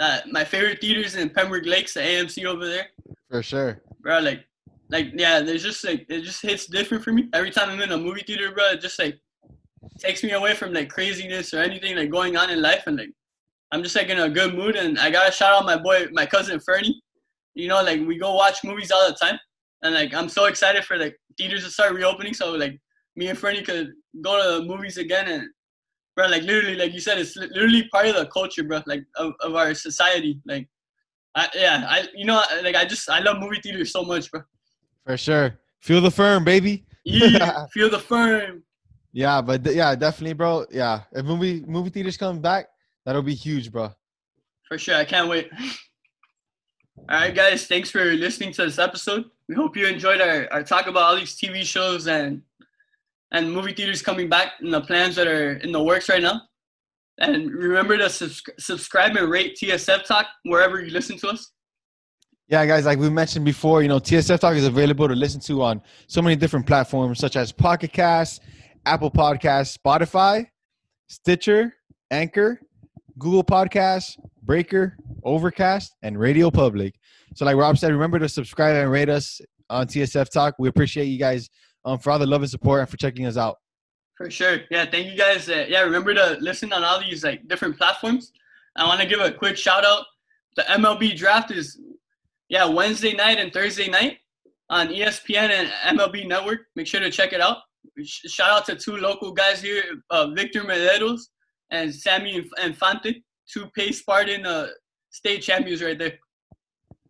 [0.00, 2.88] uh, my favorite theaters in Pembroke Lakes, the AMC over there.
[3.30, 4.18] For sure, bro.
[4.20, 4.46] Like,
[4.90, 7.92] like yeah, there's just like it just hits different for me every time I'm in
[7.92, 8.70] a movie theater, bro.
[8.70, 9.18] It just like
[9.98, 13.10] takes me away from like craziness or anything like going on in life, and like
[13.72, 14.76] I'm just like in a good mood.
[14.76, 17.00] And I gotta shout out my boy, my cousin Fernie.
[17.54, 19.38] You know, like we go watch movies all the time,
[19.82, 22.78] and like I'm so excited for like theaters to start reopening, so like
[23.16, 23.92] me and Fernie could
[24.22, 25.48] go to the movies again and
[26.14, 26.26] bro.
[26.26, 28.82] Like literally, like you said, it's literally part of the culture, bro.
[28.86, 30.40] Like of, of our society.
[30.46, 30.68] Like,
[31.34, 34.42] I, yeah, I you know, like I just I love movie theaters so much, bro.
[35.06, 36.84] For sure, feel the firm, baby.
[37.04, 38.62] Yeah, feel the firm.
[39.12, 40.66] Yeah, but th- yeah, definitely, bro.
[40.70, 42.66] Yeah, if movie movie theaters come back,
[43.04, 43.90] that'll be huge, bro.
[44.68, 45.50] For sure, I can't wait.
[47.08, 49.24] All right, guys, thanks for listening to this episode.
[49.48, 52.40] We hope you enjoyed our, our talk about all these TV shows and
[53.34, 56.40] and movie theaters coming back and the plans that are in the works right now.
[57.18, 61.50] And remember to subs- subscribe and rate TSF Talk wherever you listen to us.
[62.46, 65.62] Yeah, guys, like we mentioned before, you know, TSF Talk is available to listen to
[65.62, 68.40] on so many different platforms such as Pocket Cast,
[68.86, 70.46] Apple Podcasts, Spotify,
[71.08, 71.74] Stitcher,
[72.12, 72.60] Anchor,
[73.18, 76.94] Google Podcasts, Breaker, Overcast, and Radio Public.
[77.34, 80.54] So, like Rob said, remember to subscribe and rate us on TSF Talk.
[80.58, 81.48] We appreciate you guys
[81.84, 83.58] um, for all the love and support and for checking us out.
[84.16, 84.60] For sure.
[84.70, 85.48] Yeah, thank you guys.
[85.48, 88.32] Uh, yeah, remember to listen on all these like different platforms.
[88.76, 90.04] I want to give a quick shout out.
[90.56, 91.80] The MLB draft is
[92.48, 94.18] yeah Wednesday night and Thursday night
[94.70, 96.60] on ESPN and MLB Network.
[96.76, 97.58] Make sure to check it out.
[98.04, 101.20] Shout out to two local guys here, uh, Victor Mederos
[101.70, 103.22] and Sammy Infante,
[103.52, 104.68] two Pace Spartan uh,
[105.10, 106.18] state champions right there.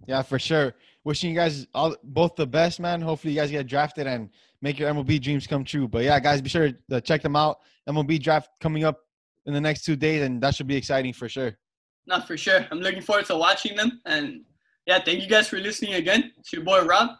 [0.07, 0.75] Yeah, for sure.
[1.05, 3.01] Wishing you guys all both the best, man.
[3.01, 4.31] Hopefully, you guys get drafted and
[4.65, 5.87] make your MLB dreams come true.
[5.87, 7.59] But yeah, guys, be sure to check them out.
[7.87, 8.99] MLB draft coming up
[9.45, 11.55] in the next two days, and that should be exciting for sure.
[12.07, 12.67] Not for sure.
[12.71, 14.01] I'm looking forward to watching them.
[14.07, 14.41] And
[14.87, 16.33] yeah, thank you guys for listening again.
[16.39, 17.11] It's your boy Rob.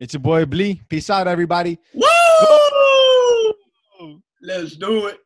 [0.00, 0.82] It's your boy Blee.
[0.88, 1.78] Peace out, everybody.
[1.94, 2.04] Woo!
[4.42, 5.18] Let's do it.